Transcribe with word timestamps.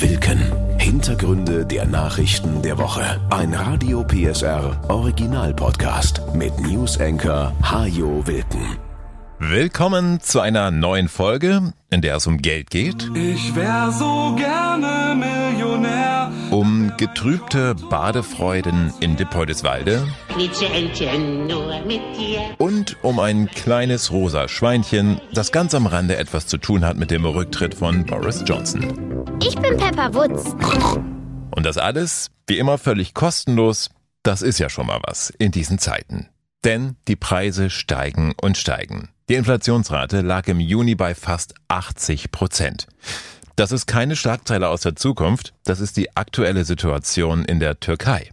Wilken. 0.00 0.40
Hintergründe 0.78 1.66
der 1.66 1.84
Nachrichten 1.84 2.62
der 2.62 2.78
Woche. 2.78 3.20
Ein 3.30 3.52
Radio 3.52 4.04
PSR 4.04 4.80
Original 4.88 5.52
Podcast 5.52 6.22
mit 6.34 6.56
News 6.60 7.00
Anchor 7.00 7.52
Hajo 7.62 8.24
Wilken. 8.24 8.78
Willkommen 9.40 10.20
zu 10.20 10.38
einer 10.38 10.70
neuen 10.70 11.08
Folge, 11.08 11.72
in 11.90 12.00
der 12.00 12.16
es 12.16 12.28
um 12.28 12.38
Geld 12.38 12.70
geht. 12.70 13.10
Ich 13.14 13.56
wär 13.56 13.90
so 13.90 14.36
gerne 14.36 15.14
Millionär. 15.16 15.37
Getrübte 16.98 17.76
Badefreuden 17.76 18.92
in 18.98 19.16
dir. 22.18 22.42
Und 22.58 22.96
um 23.02 23.20
ein 23.20 23.48
kleines 23.48 24.10
rosa 24.10 24.48
Schweinchen, 24.48 25.20
das 25.32 25.52
ganz 25.52 25.74
am 25.74 25.86
Rande 25.86 26.16
etwas 26.16 26.48
zu 26.48 26.58
tun 26.58 26.84
hat 26.84 26.96
mit 26.96 27.12
dem 27.12 27.24
Rücktritt 27.24 27.76
von 27.76 28.04
Boris 28.04 28.42
Johnson. 28.44 28.82
Ich 29.40 29.54
bin 29.54 29.76
Pepper 29.76 30.12
Woods. 30.12 30.56
Und 31.52 31.64
das 31.64 31.78
alles, 31.78 32.32
wie 32.48 32.58
immer, 32.58 32.78
völlig 32.78 33.14
kostenlos. 33.14 33.90
Das 34.24 34.42
ist 34.42 34.58
ja 34.58 34.68
schon 34.68 34.88
mal 34.88 34.98
was 35.06 35.30
in 35.30 35.52
diesen 35.52 35.78
Zeiten. 35.78 36.28
Denn 36.64 36.96
die 37.06 37.14
Preise 37.14 37.70
steigen 37.70 38.34
und 38.42 38.58
steigen. 38.58 39.10
Die 39.28 39.34
Inflationsrate 39.34 40.22
lag 40.22 40.48
im 40.48 40.58
Juni 40.58 40.96
bei 40.96 41.14
fast 41.14 41.54
80 41.68 42.32
Prozent. 42.32 42.88
Das 43.58 43.72
ist 43.72 43.86
keine 43.88 44.14
Schlagzeile 44.14 44.68
aus 44.68 44.82
der 44.82 44.94
Zukunft, 44.94 45.52
das 45.64 45.80
ist 45.80 45.96
die 45.96 46.16
aktuelle 46.16 46.64
Situation 46.64 47.44
in 47.44 47.58
der 47.58 47.80
Türkei. 47.80 48.30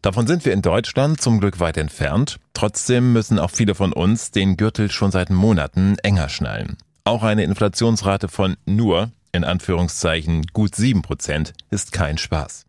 Davon 0.00 0.26
sind 0.26 0.46
wir 0.46 0.54
in 0.54 0.62
Deutschland 0.62 1.20
zum 1.20 1.40
Glück 1.40 1.60
weit 1.60 1.76
entfernt, 1.76 2.38
trotzdem 2.54 3.12
müssen 3.12 3.38
auch 3.38 3.50
viele 3.50 3.74
von 3.74 3.92
uns 3.92 4.30
den 4.30 4.56
Gürtel 4.56 4.90
schon 4.90 5.10
seit 5.10 5.28
Monaten 5.28 5.98
enger 6.02 6.30
schnallen. 6.30 6.78
Auch 7.04 7.22
eine 7.22 7.44
Inflationsrate 7.44 8.28
von 8.28 8.56
nur, 8.64 9.10
in 9.30 9.44
Anführungszeichen, 9.44 10.46
gut 10.54 10.74
sieben 10.74 11.02
Prozent 11.02 11.52
ist 11.70 11.92
kein 11.92 12.16
Spaß. 12.16 12.64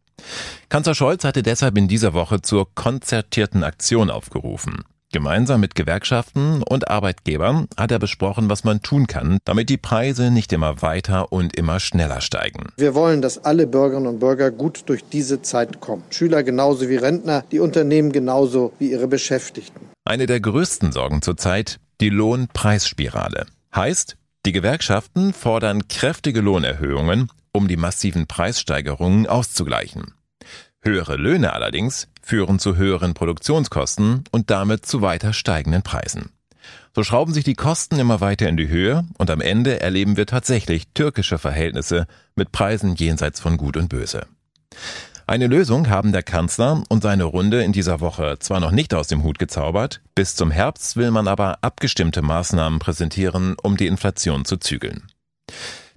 Kanzler 0.67 0.93
Scholz 0.93 1.23
hatte 1.23 1.41
deshalb 1.41 1.77
in 1.77 1.87
dieser 1.87 2.13
Woche 2.13 2.41
zur 2.41 2.67
konzertierten 2.75 3.63
Aktion 3.63 4.09
aufgerufen. 4.09 4.83
Gemeinsam 5.13 5.61
mit 5.61 5.73
Gewerkschaften 5.75 6.61
und 6.63 6.89
Arbeitgebern 6.89 7.67
hat 7.77 7.91
er 7.91 7.99
besprochen, 7.99 8.49
was 8.49 8.65
man 8.65 8.81
tun 8.81 9.07
kann, 9.07 9.37
damit 9.45 9.69
die 9.69 9.77
Preise 9.77 10.31
nicht 10.31 10.51
immer 10.51 10.81
weiter 10.81 11.31
und 11.31 11.55
immer 11.55 11.79
schneller 11.79 12.19
steigen. 12.19 12.73
Wir 12.75 12.93
wollen, 12.93 13.21
dass 13.21 13.45
alle 13.45 13.67
Bürgerinnen 13.67 14.07
und 14.07 14.19
Bürger 14.19 14.51
gut 14.51 14.83
durch 14.87 15.05
diese 15.05 15.41
Zeit 15.41 15.79
kommen. 15.79 16.03
Schüler 16.09 16.43
genauso 16.43 16.89
wie 16.89 16.97
Rentner, 16.97 17.45
die 17.53 17.61
Unternehmen 17.61 18.11
genauso 18.11 18.73
wie 18.79 18.91
ihre 18.91 19.07
Beschäftigten. 19.07 19.79
Eine 20.03 20.25
der 20.25 20.41
größten 20.41 20.91
Sorgen 20.91 21.21
zurzeit 21.21 21.79
die 22.01 22.09
Lohnpreisspirale. 22.09 23.45
Heißt, 23.73 24.17
die 24.45 24.51
Gewerkschaften 24.51 25.31
fordern 25.31 25.87
kräftige 25.87 26.41
Lohnerhöhungen, 26.41 27.29
um 27.53 27.69
die 27.69 27.77
massiven 27.77 28.27
Preissteigerungen 28.27 29.25
auszugleichen. 29.25 30.13
Höhere 30.81 31.15
Löhne 31.15 31.53
allerdings 31.53 32.07
führen 32.27 32.59
zu 32.59 32.75
höheren 32.75 33.13
Produktionskosten 33.13 34.25
und 34.31 34.49
damit 34.49 34.85
zu 34.85 35.01
weiter 35.01 35.33
steigenden 35.33 35.81
Preisen. 35.81 36.29
So 36.93 37.03
schrauben 37.03 37.33
sich 37.33 37.43
die 37.43 37.53
Kosten 37.53 37.99
immer 37.99 38.21
weiter 38.21 38.49
in 38.49 38.57
die 38.57 38.67
Höhe 38.67 39.05
und 39.17 39.29
am 39.29 39.39
Ende 39.39 39.79
erleben 39.79 40.17
wir 40.17 40.25
tatsächlich 40.25 40.87
türkische 40.93 41.37
Verhältnisse 41.37 42.05
mit 42.35 42.51
Preisen 42.51 42.95
jenseits 42.95 43.39
von 43.39 43.55
Gut 43.57 43.77
und 43.77 43.87
Böse. 43.87 44.25
Eine 45.25 45.47
Lösung 45.47 45.89
haben 45.89 46.11
der 46.11 46.23
Kanzler 46.23 46.83
und 46.89 47.03
seine 47.03 47.25
Runde 47.25 47.63
in 47.63 47.73
dieser 47.73 47.99
Woche 47.99 48.37
zwar 48.39 48.59
noch 48.59 48.71
nicht 48.71 48.93
aus 48.93 49.07
dem 49.07 49.23
Hut 49.23 49.39
gezaubert, 49.39 50.01
bis 50.15 50.35
zum 50.35 50.51
Herbst 50.51 50.95
will 50.95 51.11
man 51.11 51.27
aber 51.27 51.59
abgestimmte 51.61 52.21
Maßnahmen 52.21 52.79
präsentieren, 52.79 53.55
um 53.61 53.77
die 53.77 53.87
Inflation 53.87 54.45
zu 54.45 54.57
zügeln. 54.57 55.03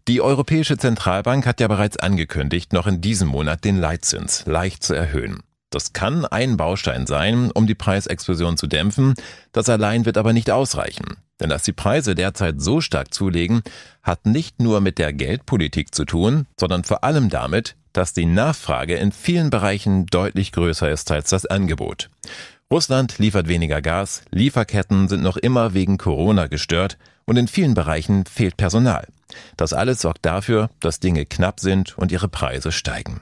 Die 0.08 0.20
Europäische 0.20 0.78
Zentralbank 0.78 1.46
hat 1.46 1.60
ja 1.60 1.68
bereits 1.68 1.96
angekündigt, 1.96 2.72
noch 2.72 2.86
in 2.86 3.00
diesem 3.00 3.28
Monat 3.28 3.64
den 3.64 3.76
Leitzins 3.76 4.44
leicht 4.46 4.82
zu 4.82 4.94
erhöhen. 4.94 5.42
Das 5.70 5.92
kann 5.92 6.24
ein 6.24 6.56
Baustein 6.56 7.06
sein, 7.06 7.52
um 7.52 7.66
die 7.66 7.76
Preisexplosion 7.76 8.56
zu 8.56 8.66
dämpfen, 8.66 9.14
das 9.52 9.68
allein 9.68 10.04
wird 10.04 10.18
aber 10.18 10.32
nicht 10.32 10.50
ausreichen. 10.50 11.16
Denn 11.38 11.48
dass 11.48 11.62
die 11.62 11.72
Preise 11.72 12.14
derzeit 12.14 12.60
so 12.60 12.80
stark 12.80 13.14
zulegen, 13.14 13.62
hat 14.02 14.26
nicht 14.26 14.60
nur 14.60 14.80
mit 14.80 14.98
der 14.98 15.12
Geldpolitik 15.12 15.94
zu 15.94 16.04
tun, 16.04 16.46
sondern 16.58 16.84
vor 16.84 17.04
allem 17.04 17.30
damit, 17.30 17.76
dass 17.92 18.12
die 18.12 18.26
Nachfrage 18.26 18.96
in 18.96 19.12
vielen 19.12 19.50
Bereichen 19.50 20.06
deutlich 20.06 20.52
größer 20.52 20.90
ist 20.90 21.10
als 21.10 21.30
das 21.30 21.46
Angebot. 21.46 22.10
Russland 22.72 23.18
liefert 23.18 23.48
weniger 23.48 23.80
Gas, 23.82 24.22
Lieferketten 24.30 25.08
sind 25.08 25.22
noch 25.22 25.36
immer 25.36 25.74
wegen 25.74 25.98
Corona 25.98 26.46
gestört 26.46 26.98
und 27.24 27.36
in 27.36 27.48
vielen 27.48 27.74
Bereichen 27.74 28.26
fehlt 28.26 28.56
Personal. 28.56 29.06
Das 29.56 29.72
alles 29.72 30.00
sorgt 30.00 30.24
dafür, 30.24 30.70
dass 30.80 31.00
Dinge 31.00 31.26
knapp 31.26 31.60
sind 31.60 31.96
und 31.98 32.12
ihre 32.12 32.28
Preise 32.28 32.70
steigen. 32.70 33.20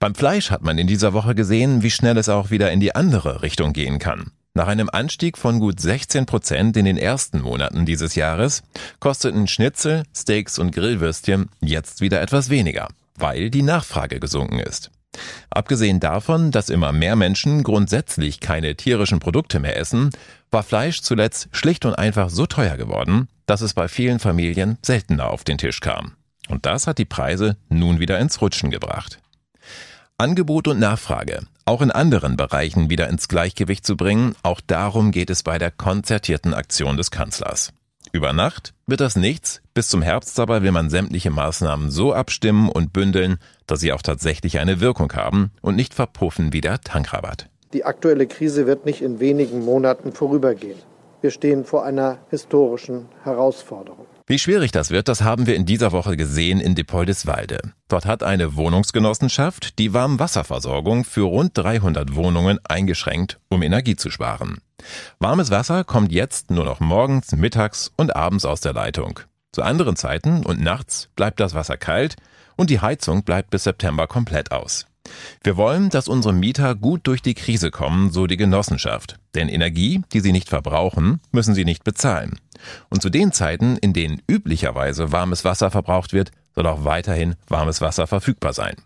Beim 0.00 0.14
Fleisch 0.14 0.50
hat 0.50 0.62
man 0.62 0.78
in 0.78 0.86
dieser 0.86 1.12
Woche 1.12 1.34
gesehen, 1.34 1.82
wie 1.82 1.90
schnell 1.90 2.16
es 2.16 2.30
auch 2.30 2.50
wieder 2.50 2.72
in 2.72 2.80
die 2.80 2.94
andere 2.94 3.42
Richtung 3.42 3.74
gehen 3.74 3.98
kann. 3.98 4.30
Nach 4.54 4.66
einem 4.66 4.88
Anstieg 4.90 5.36
von 5.36 5.60
gut 5.60 5.78
16 5.78 6.24
Prozent 6.24 6.74
in 6.78 6.86
den 6.86 6.96
ersten 6.96 7.42
Monaten 7.42 7.84
dieses 7.84 8.14
Jahres 8.14 8.62
kosteten 8.98 9.46
Schnitzel, 9.46 10.04
Steaks 10.16 10.58
und 10.58 10.72
Grillwürstchen 10.72 11.50
jetzt 11.60 12.00
wieder 12.00 12.22
etwas 12.22 12.48
weniger, 12.48 12.88
weil 13.16 13.50
die 13.50 13.60
Nachfrage 13.60 14.20
gesunken 14.20 14.58
ist. 14.58 14.90
Abgesehen 15.50 16.00
davon, 16.00 16.50
dass 16.50 16.70
immer 16.70 16.92
mehr 16.92 17.14
Menschen 17.14 17.62
grundsätzlich 17.62 18.40
keine 18.40 18.76
tierischen 18.76 19.18
Produkte 19.18 19.60
mehr 19.60 19.76
essen, 19.76 20.12
war 20.50 20.62
Fleisch 20.62 21.02
zuletzt 21.02 21.50
schlicht 21.52 21.84
und 21.84 21.94
einfach 21.94 22.30
so 22.30 22.46
teuer 22.46 22.78
geworden, 22.78 23.28
dass 23.44 23.60
es 23.60 23.74
bei 23.74 23.86
vielen 23.86 24.18
Familien 24.18 24.78
seltener 24.80 25.28
auf 25.28 25.44
den 25.44 25.58
Tisch 25.58 25.80
kam. 25.80 26.12
Und 26.48 26.64
das 26.64 26.86
hat 26.86 26.96
die 26.96 27.04
Preise 27.04 27.58
nun 27.68 28.00
wieder 28.00 28.18
ins 28.18 28.40
Rutschen 28.40 28.70
gebracht. 28.70 29.20
Angebot 30.20 30.68
und 30.68 30.78
Nachfrage 30.78 31.40
auch 31.70 31.82
in 31.82 31.92
anderen 31.92 32.36
Bereichen 32.36 32.90
wieder 32.90 33.08
ins 33.08 33.28
Gleichgewicht 33.28 33.86
zu 33.86 33.96
bringen, 33.96 34.34
auch 34.42 34.60
darum 34.60 35.12
geht 35.12 35.30
es 35.30 35.44
bei 35.44 35.56
der 35.56 35.70
konzertierten 35.70 36.52
Aktion 36.52 36.96
des 36.96 37.12
Kanzlers. 37.12 37.72
Über 38.10 38.32
Nacht 38.32 38.74
wird 38.88 39.00
das 39.00 39.14
nichts, 39.14 39.62
bis 39.72 39.88
zum 39.88 40.02
Herbst 40.02 40.40
aber 40.40 40.64
will 40.64 40.72
man 40.72 40.90
sämtliche 40.90 41.30
Maßnahmen 41.30 41.92
so 41.92 42.12
abstimmen 42.12 42.68
und 42.68 42.92
bündeln, 42.92 43.38
dass 43.68 43.78
sie 43.78 43.92
auch 43.92 44.02
tatsächlich 44.02 44.58
eine 44.58 44.80
Wirkung 44.80 45.12
haben 45.12 45.52
und 45.62 45.76
nicht 45.76 45.94
verpuffen 45.94 46.52
wie 46.52 46.60
der 46.60 46.80
Tankrabatt. 46.80 47.48
Die 47.72 47.84
aktuelle 47.84 48.26
Krise 48.26 48.66
wird 48.66 48.84
nicht 48.84 49.00
in 49.00 49.20
wenigen 49.20 49.64
Monaten 49.64 50.12
vorübergehen. 50.12 50.78
Wir 51.20 51.30
stehen 51.30 51.64
vor 51.64 51.84
einer 51.84 52.18
historischen 52.30 53.08
Herausforderung. 53.24 54.06
Wie 54.26 54.38
schwierig 54.38 54.70
das 54.72 54.90
wird, 54.90 55.08
das 55.08 55.22
haben 55.22 55.46
wir 55.46 55.56
in 55.56 55.66
dieser 55.66 55.92
Woche 55.92 56.16
gesehen 56.16 56.60
in 56.60 56.74
Depoldeswalde. 56.74 57.58
Dort 57.88 58.06
hat 58.06 58.22
eine 58.22 58.56
Wohnungsgenossenschaft 58.56 59.78
die 59.78 59.92
Warmwasserversorgung 59.92 61.04
für 61.04 61.22
rund 61.22 61.58
300 61.58 62.14
Wohnungen 62.14 62.58
eingeschränkt, 62.64 63.40
um 63.48 63.62
Energie 63.62 63.96
zu 63.96 64.08
sparen. 64.10 64.58
Warmes 65.18 65.50
Wasser 65.50 65.84
kommt 65.84 66.12
jetzt 66.12 66.50
nur 66.50 66.64
noch 66.64 66.80
morgens, 66.80 67.32
mittags 67.32 67.92
und 67.96 68.14
abends 68.14 68.44
aus 68.44 68.60
der 68.60 68.72
Leitung. 68.72 69.20
Zu 69.52 69.62
anderen 69.62 69.96
Zeiten 69.96 70.44
und 70.44 70.60
nachts 70.60 71.10
bleibt 71.16 71.40
das 71.40 71.54
Wasser 71.54 71.76
kalt 71.76 72.16
und 72.56 72.70
die 72.70 72.80
Heizung 72.80 73.24
bleibt 73.24 73.50
bis 73.50 73.64
September 73.64 74.06
komplett 74.06 74.52
aus. 74.52 74.86
Wir 75.42 75.56
wollen, 75.56 75.90
dass 75.90 76.08
unsere 76.08 76.34
Mieter 76.34 76.74
gut 76.74 77.06
durch 77.06 77.22
die 77.22 77.34
Krise 77.34 77.70
kommen, 77.70 78.10
so 78.10 78.26
die 78.26 78.36
Genossenschaft. 78.36 79.18
Denn 79.34 79.48
Energie, 79.48 80.02
die 80.12 80.20
sie 80.20 80.32
nicht 80.32 80.48
verbrauchen, 80.48 81.20
müssen 81.32 81.54
sie 81.54 81.64
nicht 81.64 81.84
bezahlen. 81.84 82.38
Und 82.90 83.00
zu 83.00 83.08
den 83.08 83.32
Zeiten, 83.32 83.76
in 83.78 83.92
denen 83.92 84.20
üblicherweise 84.28 85.12
warmes 85.12 85.44
Wasser 85.44 85.70
verbraucht 85.70 86.12
wird, 86.12 86.30
soll 86.54 86.66
auch 86.66 86.84
weiterhin 86.84 87.36
warmes 87.48 87.80
Wasser 87.80 88.06
verfügbar 88.06 88.52
sein. 88.52 88.76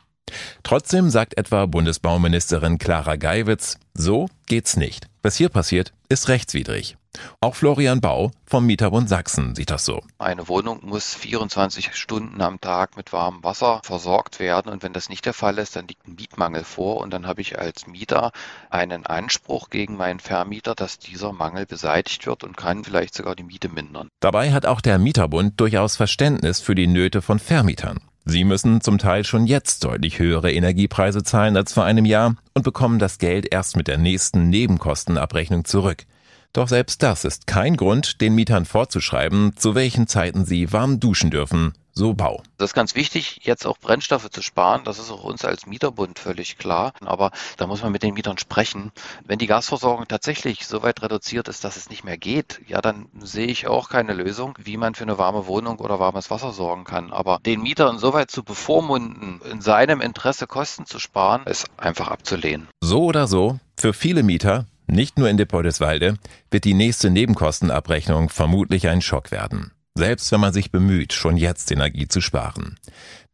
Trotzdem 0.62 1.10
sagt 1.10 1.36
etwa 1.36 1.66
Bundesbauministerin 1.66 2.78
Clara 2.78 3.16
Geiwitz, 3.16 3.78
so 3.94 4.28
geht's 4.46 4.76
nicht. 4.76 5.08
Was 5.22 5.36
hier 5.36 5.48
passiert, 5.48 5.92
ist 6.08 6.28
rechtswidrig. 6.28 6.96
Auch 7.40 7.54
Florian 7.54 8.00
Bau 8.00 8.30
vom 8.46 8.66
Mieterbund 8.66 9.08
Sachsen 9.08 9.54
sieht 9.54 9.70
das 9.70 9.84
so. 9.84 10.02
Eine 10.18 10.48
Wohnung 10.48 10.80
muss 10.82 11.14
24 11.14 11.94
Stunden 11.94 12.40
am 12.40 12.60
Tag 12.60 12.96
mit 12.96 13.12
warmem 13.12 13.42
Wasser 13.44 13.80
versorgt 13.84 14.40
werden 14.40 14.72
und 14.72 14.82
wenn 14.82 14.92
das 14.92 15.08
nicht 15.08 15.26
der 15.26 15.34
Fall 15.34 15.58
ist, 15.58 15.76
dann 15.76 15.88
liegt 15.88 16.06
ein 16.06 16.14
Mietmangel 16.14 16.64
vor 16.64 16.98
und 16.98 17.10
dann 17.12 17.26
habe 17.26 17.40
ich 17.40 17.58
als 17.58 17.86
Mieter 17.86 18.32
einen 18.70 19.06
Anspruch 19.06 19.70
gegen 19.70 19.96
meinen 19.96 20.20
Vermieter, 20.20 20.74
dass 20.74 20.98
dieser 20.98 21.32
Mangel 21.32 21.66
beseitigt 21.66 22.26
wird 22.26 22.44
und 22.44 22.56
kann 22.56 22.84
vielleicht 22.84 23.14
sogar 23.14 23.34
die 23.34 23.44
Miete 23.44 23.68
mindern. 23.68 24.08
Dabei 24.20 24.52
hat 24.52 24.66
auch 24.66 24.80
der 24.80 24.98
Mieterbund 24.98 25.60
durchaus 25.60 25.96
Verständnis 25.96 26.60
für 26.60 26.74
die 26.74 26.86
Nöte 26.86 27.22
von 27.22 27.38
Vermietern. 27.38 28.00
Sie 28.26 28.44
müssen 28.44 28.80
zum 28.80 28.96
Teil 28.96 29.24
schon 29.24 29.46
jetzt 29.46 29.84
deutlich 29.84 30.18
höhere 30.18 30.50
Energiepreise 30.50 31.22
zahlen 31.22 31.58
als 31.58 31.74
vor 31.74 31.84
einem 31.84 32.06
Jahr 32.06 32.36
und 32.54 32.62
bekommen 32.62 32.98
das 32.98 33.18
Geld 33.18 33.52
erst 33.52 33.76
mit 33.76 33.86
der 33.86 33.98
nächsten 33.98 34.48
Nebenkostenabrechnung 34.48 35.66
zurück. 35.66 36.06
Doch 36.54 36.68
selbst 36.68 37.02
das 37.02 37.24
ist 37.24 37.48
kein 37.48 37.76
Grund, 37.76 38.20
den 38.20 38.36
Mietern 38.36 38.64
vorzuschreiben, 38.64 39.56
zu 39.56 39.74
welchen 39.74 40.06
Zeiten 40.06 40.44
sie 40.44 40.72
warm 40.72 41.00
duschen 41.00 41.32
dürfen, 41.32 41.74
so 41.92 42.14
Bau. 42.14 42.44
Das 42.58 42.70
ist 42.70 42.74
ganz 42.74 42.94
wichtig, 42.94 43.40
jetzt 43.42 43.66
auch 43.66 43.76
Brennstoffe 43.76 44.30
zu 44.30 44.40
sparen. 44.40 44.82
Das 44.84 45.00
ist 45.00 45.10
auch 45.10 45.24
uns 45.24 45.44
als 45.44 45.66
Mieterbund 45.66 46.20
völlig 46.20 46.56
klar. 46.56 46.92
Aber 47.04 47.32
da 47.56 47.66
muss 47.66 47.82
man 47.82 47.90
mit 47.90 48.04
den 48.04 48.14
Mietern 48.14 48.38
sprechen. 48.38 48.92
Wenn 49.24 49.40
die 49.40 49.48
Gasversorgung 49.48 50.06
tatsächlich 50.06 50.64
so 50.64 50.84
weit 50.84 51.02
reduziert 51.02 51.48
ist, 51.48 51.64
dass 51.64 51.76
es 51.76 51.90
nicht 51.90 52.04
mehr 52.04 52.18
geht, 52.18 52.60
ja, 52.68 52.80
dann 52.80 53.06
sehe 53.18 53.48
ich 53.48 53.66
auch 53.66 53.88
keine 53.88 54.14
Lösung, 54.14 54.56
wie 54.62 54.76
man 54.76 54.94
für 54.94 55.02
eine 55.02 55.18
warme 55.18 55.48
Wohnung 55.48 55.80
oder 55.80 55.98
warmes 55.98 56.30
Wasser 56.30 56.52
sorgen 56.52 56.84
kann. 56.84 57.12
Aber 57.12 57.40
den 57.44 57.62
Mieter 57.62 57.90
insoweit 57.90 58.30
zu 58.30 58.44
bevormunden, 58.44 59.40
in 59.50 59.60
seinem 59.60 60.00
Interesse 60.00 60.46
Kosten 60.46 60.86
zu 60.86 61.00
sparen, 61.00 61.42
ist 61.46 61.66
einfach 61.78 62.06
abzulehnen. 62.06 62.68
So 62.80 63.02
oder 63.02 63.26
so, 63.26 63.58
für 63.76 63.92
viele 63.92 64.22
Mieter, 64.22 64.66
nicht 64.94 65.18
nur 65.18 65.28
in 65.28 65.36
Depoldeswalde, 65.36 66.16
wird 66.50 66.64
die 66.64 66.74
nächste 66.74 67.10
Nebenkostenabrechnung 67.10 68.30
vermutlich 68.30 68.88
ein 68.88 69.02
Schock 69.02 69.30
werden 69.30 69.72
selbst 69.96 70.32
wenn 70.32 70.40
man 70.40 70.52
sich 70.52 70.72
bemüht, 70.72 71.12
schon 71.12 71.36
jetzt 71.36 71.70
Energie 71.70 72.08
zu 72.08 72.20
sparen. 72.20 72.78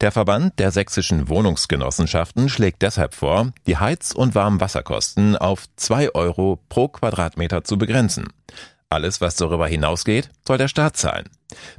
Der 0.01 0.12
Verband 0.12 0.59
der 0.59 0.71
sächsischen 0.71 1.29
Wohnungsgenossenschaften 1.29 2.49
schlägt 2.49 2.83
deshalb 2.83 3.15
vor, 3.15 3.53
die 3.67 3.79
Heiz- 3.79 4.12
und 4.12 4.35
Warmwasserkosten 4.35 5.37
auf 5.37 5.65
zwei 5.77 6.15
Euro 6.15 6.59
pro 6.69 6.89
Quadratmeter 6.89 7.65
zu 7.65 7.79
begrenzen. 7.79 8.29
Alles, 8.93 9.21
was 9.21 9.37
darüber 9.37 9.69
hinausgeht, 9.69 10.31
soll 10.47 10.59
der 10.59 10.67
Staat 10.67 10.97
zahlen. 10.97 11.29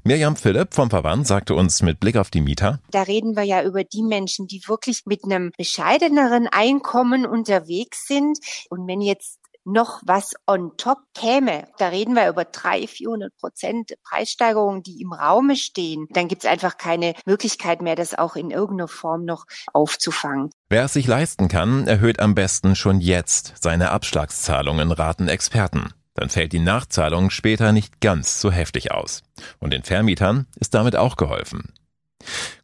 Mirjam 0.04 0.38
Philipp 0.38 0.74
vom 0.74 0.90
Verband 0.90 1.28
sagte 1.28 1.56
uns 1.56 1.82
mit 1.82 2.00
Blick 2.00 2.16
auf 2.16 2.32
die 2.32 2.40
Mieter. 2.40 2.80
Da 2.90 3.04
reden 3.04 3.36
wir 3.36 3.44
ja 3.44 3.64
über 3.64 3.84
die 3.84 4.02
Menschen, 4.02 4.48
die 4.48 4.62
wirklich 4.66 5.02
mit 5.06 5.26
einem 5.26 5.52
bescheideneren 5.58 6.48
Einkommen 6.48 7.26
unterwegs 7.26 8.08
sind. 8.08 8.40
Und 8.70 8.88
wenn 8.88 9.02
jetzt 9.02 9.41
noch 9.66 10.02
was 10.06 10.34
on 10.48 10.72
top 10.78 11.00
käme, 11.14 11.68
da 11.78 11.90
reden 11.90 12.16
wir 12.16 12.30
über 12.30 12.46
300, 12.46 12.90
400 12.90 13.38
Prozent 13.38 13.94
Preissteigerungen, 14.04 14.84
die 14.84 15.02
im 15.02 15.14
Raume 15.14 15.56
stehen, 15.56 16.08
dann 16.12 16.28
gibt 16.28 16.44
es 16.44 16.50
einfach 16.50 16.78
keine 16.78 17.14
Möglichkeit 17.26 17.82
mehr, 17.82 17.96
das 17.96 18.18
auch 18.18 18.36
in 18.36 18.52
irgendeiner 18.52 18.88
Form 18.88 19.26
noch 19.26 19.46
aufzufangen. 19.74 20.50
Wer 20.70 20.86
es 20.86 20.94
sich 20.94 21.08
leisten 21.08 21.48
kann, 21.48 21.88
erhöht 21.88 22.20
am 22.20 22.36
besten 22.36 22.76
schon 22.76 23.02
jetzt 23.02 23.56
seine 23.62 23.92
Abschlagszahlungen, 23.92 24.92
raten 24.92 25.28
Experten. 25.28 25.94
Dann 26.14 26.30
fällt 26.30 26.54
die 26.54 26.60
Nachzahlung 26.60 27.30
später 27.30 27.72
nicht 27.72 28.02
ganz 28.02 28.42
so 28.42 28.52
heftig 28.52 28.92
aus. 28.92 29.24
Und 29.60 29.72
den 29.72 29.84
Vermietern 29.84 30.48
ist 30.60 30.74
damit 30.74 30.96
auch 30.96 31.16
geholfen. 31.16 31.74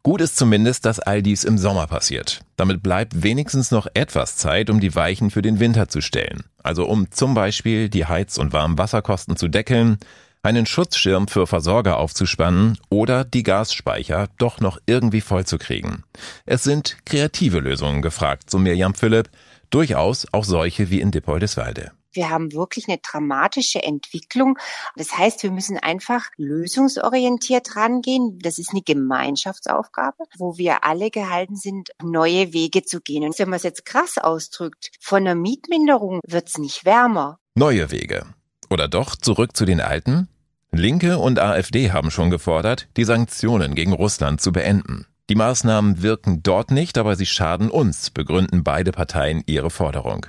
Gut 0.02 0.20
ist 0.20 0.36
zumindest, 0.36 0.84
dass 0.84 1.00
all 1.00 1.22
dies 1.22 1.44
im 1.44 1.58
Sommer 1.58 1.86
passiert. 1.86 2.40
Damit 2.56 2.82
bleibt 2.82 3.22
wenigstens 3.22 3.70
noch 3.70 3.86
etwas 3.94 4.36
Zeit, 4.36 4.70
um 4.70 4.80
die 4.80 4.94
Weichen 4.94 5.30
für 5.30 5.42
den 5.42 5.60
Winter 5.60 5.88
zu 5.88 6.00
stellen. 6.00 6.44
Also 6.62 6.86
um 6.86 7.10
zum 7.10 7.34
Beispiel 7.34 7.88
die 7.88 8.06
Heiz- 8.06 8.38
und 8.38 8.52
Warmwasserkosten 8.52 9.36
zu 9.36 9.48
deckeln, 9.48 9.98
einen 10.42 10.66
Schutzschirm 10.66 11.28
für 11.28 11.46
Versorger 11.46 11.98
aufzuspannen 11.98 12.78
oder 12.90 13.24
die 13.24 13.42
Gasspeicher 13.42 14.28
doch 14.38 14.60
noch 14.60 14.78
irgendwie 14.86 15.20
vollzukriegen. 15.20 16.04
Es 16.46 16.62
sind 16.62 16.96
kreative 17.04 17.58
Lösungen 17.58 18.02
gefragt, 18.02 18.50
so 18.50 18.58
Mirjam 18.58 18.94
Philipp, 18.94 19.30
durchaus 19.70 20.26
auch 20.32 20.44
solche 20.44 20.90
wie 20.90 21.00
in 21.00 21.10
Dippoldeswalde. 21.10 21.92
Wir 22.18 22.30
haben 22.30 22.52
wirklich 22.52 22.88
eine 22.88 22.98
dramatische 22.98 23.80
Entwicklung. 23.80 24.58
Das 24.96 25.16
heißt, 25.16 25.44
wir 25.44 25.52
müssen 25.52 25.78
einfach 25.78 26.30
lösungsorientiert 26.36 27.76
rangehen. 27.76 28.40
Das 28.42 28.58
ist 28.58 28.72
eine 28.72 28.82
Gemeinschaftsaufgabe, 28.82 30.24
wo 30.36 30.58
wir 30.58 30.82
alle 30.82 31.12
gehalten 31.12 31.54
sind, 31.54 31.90
neue 32.02 32.52
Wege 32.52 32.82
zu 32.82 33.00
gehen. 33.00 33.22
Und 33.22 33.38
wenn 33.38 33.48
man 33.48 33.58
es 33.58 33.62
jetzt 33.62 33.84
krass 33.84 34.18
ausdrückt, 34.18 34.90
von 34.98 35.18
einer 35.18 35.36
Mietminderung 35.36 36.18
wird 36.26 36.48
es 36.48 36.58
nicht 36.58 36.84
wärmer. 36.84 37.38
Neue 37.54 37.92
Wege. 37.92 38.26
Oder 38.68 38.88
doch 38.88 39.14
zurück 39.14 39.56
zu 39.56 39.64
den 39.64 39.80
alten? 39.80 40.26
Linke 40.72 41.18
und 41.18 41.38
AfD 41.38 41.92
haben 41.92 42.10
schon 42.10 42.30
gefordert, 42.30 42.88
die 42.96 43.04
Sanktionen 43.04 43.76
gegen 43.76 43.92
Russland 43.92 44.40
zu 44.40 44.50
beenden. 44.50 45.06
Die 45.30 45.34
Maßnahmen 45.34 46.02
wirken 46.02 46.42
dort 46.42 46.70
nicht, 46.70 46.96
aber 46.96 47.14
sie 47.14 47.26
schaden 47.26 47.70
uns, 47.70 48.10
begründen 48.10 48.64
beide 48.64 48.92
Parteien 48.92 49.42
ihre 49.46 49.70
Forderung. 49.70 50.26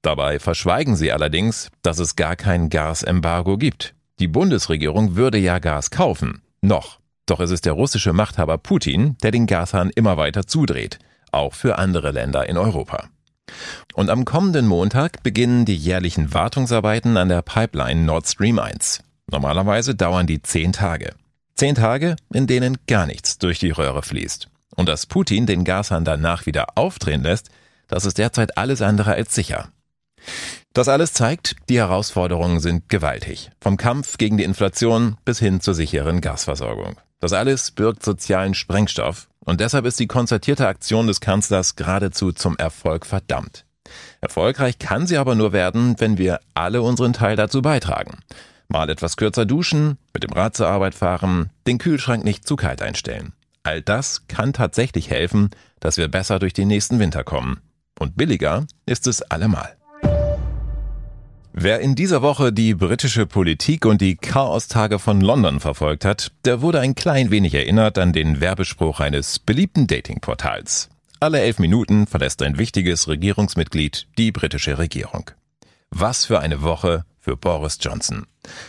Dabei 0.00 0.38
verschweigen 0.38 0.96
sie 0.96 1.12
allerdings, 1.12 1.70
dass 1.82 1.98
es 1.98 2.16
gar 2.16 2.36
kein 2.36 2.70
Gasembargo 2.70 3.58
gibt. 3.58 3.94
Die 4.18 4.28
Bundesregierung 4.28 5.16
würde 5.16 5.38
ja 5.38 5.58
Gas 5.58 5.90
kaufen. 5.90 6.42
Noch. 6.62 6.98
Doch 7.26 7.40
es 7.40 7.50
ist 7.50 7.66
der 7.66 7.74
russische 7.74 8.12
Machthaber 8.12 8.58
Putin, 8.58 9.16
der 9.22 9.30
den 9.30 9.46
Gashahn 9.46 9.90
immer 9.90 10.16
weiter 10.16 10.46
zudreht. 10.46 10.98
Auch 11.30 11.54
für 11.54 11.78
andere 11.78 12.10
Länder 12.10 12.48
in 12.48 12.56
Europa. 12.56 13.08
Und 13.94 14.10
am 14.10 14.24
kommenden 14.24 14.66
Montag 14.66 15.22
beginnen 15.22 15.64
die 15.64 15.76
jährlichen 15.76 16.32
Wartungsarbeiten 16.34 17.16
an 17.16 17.28
der 17.28 17.42
Pipeline 17.42 18.02
Nord 18.02 18.26
Stream 18.26 18.58
1. 18.58 19.02
Normalerweise 19.30 19.94
dauern 19.94 20.26
die 20.26 20.42
zehn 20.42 20.72
Tage. 20.72 21.14
Zehn 21.62 21.76
Tage, 21.76 22.16
in 22.34 22.48
denen 22.48 22.76
gar 22.88 23.06
nichts 23.06 23.38
durch 23.38 23.60
die 23.60 23.70
Röhre 23.70 24.02
fließt. 24.02 24.48
Und 24.74 24.88
dass 24.88 25.06
Putin 25.06 25.46
den 25.46 25.62
Gashahn 25.62 26.04
danach 26.04 26.44
wieder 26.44 26.76
aufdrehen 26.76 27.22
lässt, 27.22 27.50
das 27.86 28.04
ist 28.04 28.18
derzeit 28.18 28.58
alles 28.58 28.82
andere 28.82 29.12
als 29.12 29.32
sicher. 29.32 29.68
Das 30.72 30.88
alles 30.88 31.12
zeigt, 31.12 31.54
die 31.68 31.78
Herausforderungen 31.78 32.58
sind 32.58 32.88
gewaltig. 32.88 33.52
Vom 33.60 33.76
Kampf 33.76 34.18
gegen 34.18 34.38
die 34.38 34.42
Inflation 34.42 35.18
bis 35.24 35.38
hin 35.38 35.60
zur 35.60 35.74
sicheren 35.74 36.20
Gasversorgung. 36.20 36.96
Das 37.20 37.32
alles 37.32 37.70
birgt 37.70 38.02
sozialen 38.02 38.54
Sprengstoff 38.54 39.28
und 39.44 39.60
deshalb 39.60 39.86
ist 39.86 40.00
die 40.00 40.08
konzertierte 40.08 40.66
Aktion 40.66 41.06
des 41.06 41.20
Kanzlers 41.20 41.76
geradezu 41.76 42.32
zum 42.32 42.56
Erfolg 42.56 43.06
verdammt. 43.06 43.66
Erfolgreich 44.20 44.80
kann 44.80 45.06
sie 45.06 45.16
aber 45.16 45.36
nur 45.36 45.52
werden, 45.52 45.94
wenn 45.98 46.18
wir 46.18 46.40
alle 46.54 46.82
unseren 46.82 47.12
Teil 47.12 47.36
dazu 47.36 47.62
beitragen. 47.62 48.18
Mal 48.72 48.88
etwas 48.88 49.18
kürzer 49.18 49.44
duschen, 49.44 49.98
mit 50.14 50.22
dem 50.22 50.32
Rad 50.32 50.56
zur 50.56 50.66
Arbeit 50.66 50.94
fahren, 50.94 51.50
den 51.66 51.76
Kühlschrank 51.76 52.24
nicht 52.24 52.48
zu 52.48 52.56
kalt 52.56 52.80
einstellen. 52.80 53.34
All 53.64 53.82
das 53.82 54.26
kann 54.28 54.54
tatsächlich 54.54 55.10
helfen, 55.10 55.50
dass 55.78 55.98
wir 55.98 56.08
besser 56.08 56.38
durch 56.38 56.54
den 56.54 56.68
nächsten 56.68 56.98
Winter 56.98 57.22
kommen. 57.22 57.60
Und 57.98 58.16
billiger 58.16 58.66
ist 58.86 59.06
es 59.06 59.20
allemal. 59.20 59.76
Wer 61.52 61.80
in 61.80 61.94
dieser 61.94 62.22
Woche 62.22 62.50
die 62.50 62.72
britische 62.72 63.26
Politik 63.26 63.84
und 63.84 64.00
die 64.00 64.16
Chaostage 64.16 64.98
von 64.98 65.20
London 65.20 65.60
verfolgt 65.60 66.06
hat, 66.06 66.32
der 66.46 66.62
wurde 66.62 66.80
ein 66.80 66.94
klein 66.94 67.30
wenig 67.30 67.52
erinnert 67.52 67.98
an 67.98 68.14
den 68.14 68.40
Werbespruch 68.40 69.00
eines 69.00 69.38
beliebten 69.38 69.86
Datingportals. 69.86 70.88
Alle 71.20 71.42
elf 71.42 71.58
Minuten 71.58 72.06
verlässt 72.06 72.40
ein 72.40 72.56
wichtiges 72.56 73.06
Regierungsmitglied 73.06 74.06
die 74.16 74.32
britische 74.32 74.78
Regierung. 74.78 75.30
Was 75.90 76.24
für 76.24 76.40
eine 76.40 76.62
Woche 76.62 77.04
für 77.22 77.36
Boris 77.36 77.78
Johnson. 77.80 78.26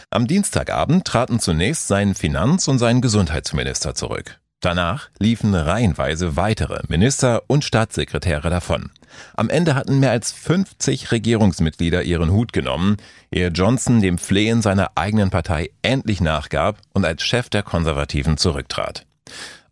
Am 0.10 0.28
Dienstagabend 0.28 1.06
traten 1.06 1.40
zunächst 1.40 1.88
sein 1.88 2.16
Finanz- 2.16 2.68
und 2.70 2.78
sein 2.78 3.02
Gesundheitsminister 3.02 3.96
zurück. 3.96 4.40
Danach 4.62 5.10
liefen 5.20 5.54
reihenweise 5.54 6.38
weitere 6.38 6.84
Minister 6.88 7.44
und 7.48 7.66
Staatssekretäre 7.66 8.50
davon. 8.50 8.92
Am 9.36 9.50
Ende 9.50 9.76
hatten 9.76 10.00
mehr 10.00 10.12
als 10.12 10.32
50 10.32 11.12
Regierungsmitglieder 11.12 12.04
ihren 12.04 12.32
Hut 12.32 12.54
genommen, 12.54 12.96
ehe 13.30 13.50
Johnson 13.50 14.02
dem 14.02 14.18
Flehen 14.18 14.62
seiner 14.62 14.92
eigenen 14.96 15.32
Partei 15.32 15.72
endlich 15.82 16.22
nachgab 16.22 16.78
und 16.94 17.04
als 17.04 17.24
Chef 17.24 17.50
der 17.50 17.64
Konservativen 17.64 18.38
zurücktrat. 18.38 19.06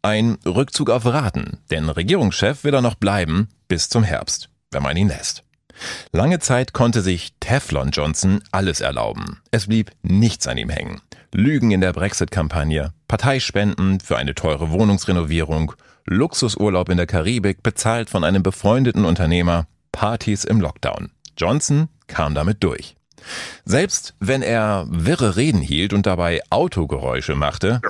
Ein 0.01 0.39
Rückzug 0.45 0.89
auf 0.89 1.05
Raten, 1.05 1.59
denn 1.69 1.87
Regierungschef 1.87 2.65
will 2.65 2.73
er 2.73 2.81
noch 2.81 2.95
bleiben 2.95 3.47
bis 3.69 3.87
zum 3.87 4.03
Herbst, 4.03 4.49
wenn 4.71 4.83
man 4.83 4.97
ihn 4.97 5.07
lässt. 5.07 5.43
Lange 6.11 6.39
Zeit 6.39 6.73
konnte 6.73 7.01
sich 7.01 7.33
Teflon 7.39 7.91
Johnson 7.91 8.41
alles 8.51 8.81
erlauben. 8.81 9.41
Es 9.51 9.67
blieb 9.67 9.91
nichts 10.03 10.47
an 10.47 10.57
ihm 10.57 10.69
hängen. 10.69 11.01
Lügen 11.33 11.71
in 11.71 11.81
der 11.81 11.93
Brexit-Kampagne, 11.93 12.93
Parteispenden 13.07 13.99
für 13.99 14.17
eine 14.17 14.35
teure 14.35 14.71
Wohnungsrenovierung, 14.71 15.73
Luxusurlaub 16.05 16.89
in 16.89 16.97
der 16.97 17.07
Karibik 17.07 17.63
bezahlt 17.63 18.09
von 18.09 18.23
einem 18.23 18.43
befreundeten 18.43 19.05
Unternehmer, 19.05 19.67
Partys 19.91 20.43
im 20.43 20.59
Lockdown. 20.59 21.11
Johnson 21.37 21.87
kam 22.07 22.35
damit 22.35 22.63
durch. 22.63 22.95
Selbst 23.65 24.15
wenn 24.19 24.41
er 24.41 24.85
wirre 24.89 25.35
Reden 25.37 25.61
hielt 25.61 25.93
und 25.93 26.05
dabei 26.05 26.41
Autogeräusche 26.49 27.35
machte, 27.35 27.81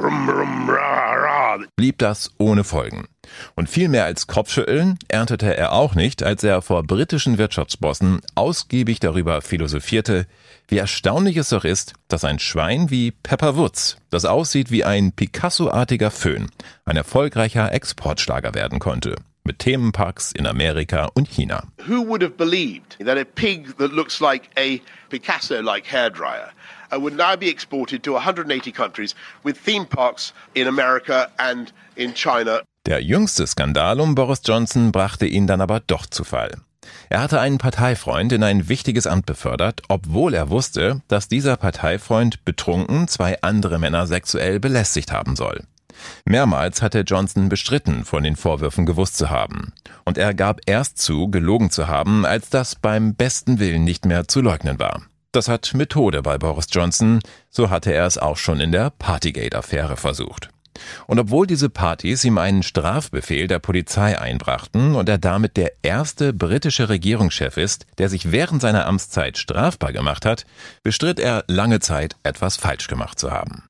blieb 1.75 1.97
das 1.97 2.31
ohne 2.37 2.63
Folgen. 2.63 3.07
Und 3.55 3.69
viel 3.69 3.87
mehr 3.87 4.05
als 4.05 4.27
Kopfschütteln 4.27 4.97
erntete 5.07 5.55
er 5.55 5.71
auch 5.73 5.95
nicht, 5.95 6.23
als 6.23 6.43
er 6.43 6.61
vor 6.61 6.83
britischen 6.83 7.37
Wirtschaftsbossen 7.37 8.21
ausgiebig 8.35 8.99
darüber 8.99 9.41
philosophierte, 9.41 10.27
wie 10.67 10.77
erstaunlich 10.77 11.37
es 11.37 11.49
doch 11.49 11.65
ist, 11.65 11.93
dass 12.07 12.23
ein 12.23 12.39
Schwein 12.39 12.89
wie 12.89 13.11
Pepper 13.11 13.55
Woods, 13.57 13.97
das 14.09 14.25
aussieht 14.25 14.71
wie 14.71 14.83
ein 14.83 15.11
Picasso-artiger 15.11 16.11
Föhn, 16.11 16.49
ein 16.85 16.97
erfolgreicher 16.97 17.71
Exportschlager 17.71 18.53
werden 18.53 18.79
konnte. 18.79 19.15
Mit 19.43 19.59
Themenparks 19.59 20.31
in 20.31 20.45
Amerika 20.45 21.09
und 21.13 21.27
China. 21.27 21.63
Who 21.87 22.07
would 22.07 22.21
have 22.21 22.37
believed 22.37 22.97
that 23.03 23.17
a 23.17 23.25
pig 23.25 23.75
that 23.77 23.91
looks 23.91 24.19
like 24.19 24.49
a 24.55 24.79
Picasso-like 25.09 25.85
hairdryer 25.91 26.51
would 26.97 27.15
now 27.15 27.35
be 27.37 27.49
exported 27.49 28.03
to 28.03 28.13
180 28.13 28.71
countries 28.71 29.15
with 29.43 29.57
theme 29.63 29.85
parks 29.85 30.33
in 30.53 30.67
America 30.67 31.29
and 31.37 31.73
in 31.95 32.13
China? 32.13 32.61
Der 32.85 33.01
jüngste 33.01 33.45
Skandal 33.45 33.99
um 33.99 34.15
Boris 34.15 34.41
Johnson 34.43 34.91
brachte 34.91 35.25
ihn 35.25 35.47
dann 35.47 35.61
aber 35.61 35.79
doch 35.81 36.05
zu 36.05 36.23
Fall. 36.23 36.51
Er 37.09 37.21
hatte 37.21 37.39
einen 37.39 37.57
Parteifreund 37.57 38.31
in 38.31 38.43
ein 38.43 38.69
wichtiges 38.69 39.05
Amt 39.05 39.25
befördert, 39.25 39.81
obwohl 39.87 40.33
er 40.33 40.49
wusste, 40.49 41.01
dass 41.07 41.27
dieser 41.27 41.57
Parteifreund 41.57 42.43
betrunken 42.45 43.07
zwei 43.07 43.41
andere 43.41 43.77
Männer 43.79 44.07
sexuell 44.07 44.59
belästigt 44.59 45.11
haben 45.11 45.35
soll. 45.35 45.63
Mehrmals 46.25 46.81
hatte 46.81 47.01
Johnson 47.01 47.49
bestritten, 47.49 48.05
von 48.05 48.23
den 48.23 48.35
Vorwürfen 48.35 48.85
gewusst 48.85 49.17
zu 49.17 49.29
haben. 49.29 49.73
Und 50.05 50.17
er 50.17 50.33
gab 50.33 50.61
erst 50.65 50.97
zu, 50.97 51.29
gelogen 51.29 51.69
zu 51.69 51.87
haben, 51.87 52.25
als 52.25 52.49
das 52.49 52.75
beim 52.75 53.13
besten 53.13 53.59
Willen 53.59 53.83
nicht 53.83 54.05
mehr 54.05 54.27
zu 54.27 54.41
leugnen 54.41 54.79
war. 54.79 55.01
Das 55.33 55.47
hat 55.47 55.73
Methode 55.73 56.21
bei 56.21 56.37
Boris 56.37 56.67
Johnson, 56.69 57.19
so 57.49 57.69
hatte 57.69 57.93
er 57.93 58.05
es 58.05 58.17
auch 58.17 58.35
schon 58.35 58.59
in 58.59 58.73
der 58.73 58.89
Partygate-Affäre 58.89 59.95
versucht. 59.95 60.49
Und 61.07 61.19
obwohl 61.19 61.47
diese 61.47 61.69
Partys 61.69 62.25
ihm 62.25 62.37
einen 62.37 62.63
Strafbefehl 62.63 63.47
der 63.47 63.59
Polizei 63.59 64.19
einbrachten 64.19 64.95
und 64.95 65.07
er 65.07 65.17
damit 65.17 65.55
der 65.55 65.71
erste 65.83 66.33
britische 66.33 66.89
Regierungschef 66.89 67.55
ist, 67.55 67.85
der 67.97 68.09
sich 68.09 68.31
während 68.31 68.61
seiner 68.61 68.85
Amtszeit 68.87 69.37
strafbar 69.37 69.93
gemacht 69.93 70.25
hat, 70.25 70.45
bestritt 70.83 71.19
er 71.19 71.45
lange 71.47 71.79
Zeit 71.79 72.15
etwas 72.23 72.57
falsch 72.57 72.87
gemacht 72.87 73.17
zu 73.17 73.31
haben. 73.31 73.63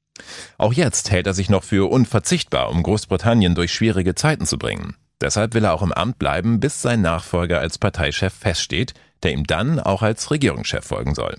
Auch 0.58 0.74
jetzt 0.74 1.12
hält 1.12 1.28
er 1.28 1.34
sich 1.34 1.50
noch 1.50 1.64
für 1.64 1.92
unverzichtbar, 1.92 2.70
um 2.70 2.82
Großbritannien 2.82 3.54
durch 3.54 3.74
schwierige 3.74 4.16
Zeiten 4.16 4.46
zu 4.46 4.58
bringen. 4.58 4.96
Deshalb 5.20 5.54
will 5.54 5.66
er 5.66 5.74
auch 5.74 5.84
im 5.84 5.92
Amt 5.92 6.18
bleiben, 6.18 6.60
bis 6.60 6.82
sein 6.82 7.02
Nachfolger 7.02 7.60
als 7.60 7.78
Parteichef 7.78 8.34
feststeht, 8.34 8.94
der 9.22 9.32
ihm 9.34 9.46
dann 9.46 9.80
auch 9.80 10.02
als 10.02 10.32
Regierungschef 10.32 10.84
folgen 10.84 11.14
soll. 11.14 11.38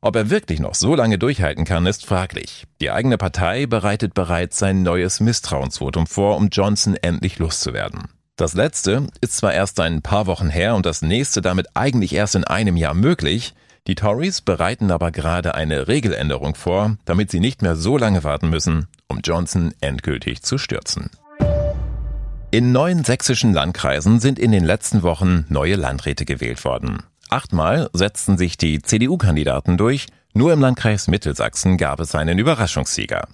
Ob 0.00 0.16
er 0.16 0.30
wirklich 0.30 0.60
noch 0.60 0.74
so 0.74 0.94
lange 0.94 1.18
durchhalten 1.18 1.64
kann, 1.64 1.86
ist 1.86 2.06
fraglich. 2.06 2.64
Die 2.80 2.90
eigene 2.90 3.18
Partei 3.18 3.66
bereitet 3.66 4.14
bereits 4.14 4.58
sein 4.58 4.82
neues 4.82 5.20
Misstrauensvotum 5.20 6.06
vor, 6.06 6.36
um 6.36 6.48
Johnson 6.48 6.96
endlich 6.96 7.38
loszuwerden. 7.38 8.08
Das 8.36 8.54
letzte 8.54 9.06
ist 9.20 9.36
zwar 9.36 9.52
erst 9.54 9.78
ein 9.78 10.02
paar 10.02 10.26
Wochen 10.26 10.48
her 10.48 10.74
und 10.74 10.86
das 10.86 11.02
nächste 11.02 11.42
damit 11.42 11.68
eigentlich 11.74 12.14
erst 12.14 12.34
in 12.34 12.44
einem 12.44 12.76
Jahr 12.76 12.94
möglich, 12.94 13.54
die 13.86 13.94
Tories 13.94 14.40
bereiten 14.40 14.90
aber 14.90 15.10
gerade 15.10 15.54
eine 15.54 15.88
Regeländerung 15.88 16.54
vor, 16.54 16.96
damit 17.04 17.30
sie 17.30 17.40
nicht 17.40 17.62
mehr 17.62 17.74
so 17.74 17.98
lange 17.98 18.22
warten 18.22 18.48
müssen, 18.48 18.86
um 19.08 19.20
Johnson 19.22 19.74
endgültig 19.80 20.42
zu 20.42 20.56
stürzen. 20.56 21.10
In 22.52 22.70
neun 22.70 23.02
sächsischen 23.02 23.52
Landkreisen 23.52 24.20
sind 24.20 24.38
in 24.38 24.52
den 24.52 24.64
letzten 24.64 25.02
Wochen 25.02 25.46
neue 25.48 25.74
Landräte 25.74 26.24
gewählt 26.24 26.64
worden. 26.64 27.02
Achtmal 27.32 27.88
setzten 27.94 28.36
sich 28.36 28.58
die 28.58 28.82
CDU-Kandidaten 28.82 29.78
durch, 29.78 30.06
nur 30.34 30.52
im 30.52 30.60
Landkreis 30.60 31.08
Mittelsachsen 31.08 31.78
gab 31.78 31.98
es 31.98 32.14
einen 32.14 32.38
Überraschungssieger. 32.38 33.26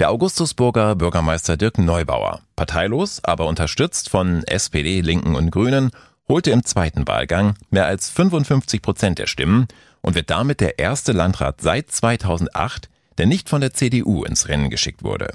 Der 0.00 0.10
Augustusburger 0.10 0.96
Bürgermeister 0.96 1.56
Dirk 1.56 1.78
Neubauer, 1.78 2.40
parteilos, 2.56 3.22
aber 3.22 3.46
unterstützt 3.46 4.10
von 4.10 4.42
SPD, 4.42 5.02
Linken 5.02 5.36
und 5.36 5.52
Grünen, 5.52 5.92
holte 6.28 6.50
im 6.50 6.64
zweiten 6.64 7.06
Wahlgang 7.06 7.54
mehr 7.70 7.86
als 7.86 8.10
55 8.10 8.82
Prozent 8.82 9.20
der 9.20 9.28
Stimmen 9.28 9.68
und 10.00 10.16
wird 10.16 10.30
damit 10.30 10.60
der 10.60 10.80
erste 10.80 11.12
Landrat 11.12 11.60
seit 11.60 11.92
2008, 11.92 12.88
der 13.18 13.26
nicht 13.26 13.48
von 13.48 13.60
der 13.60 13.72
CDU 13.72 14.24
ins 14.24 14.48
Rennen 14.48 14.68
geschickt 14.68 15.04
wurde. 15.04 15.32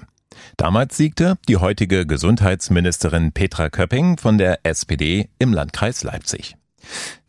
Damals 0.57 0.97
siegte 0.97 1.37
die 1.47 1.55
heutige 1.55 2.05
Gesundheitsministerin 2.05 3.31
Petra 3.31 3.69
Köpping 3.69 4.17
von 4.17 4.37
der 4.37 4.59
SPD 4.65 5.29
im 5.39 5.53
Landkreis 5.53 6.03
Leipzig. 6.03 6.57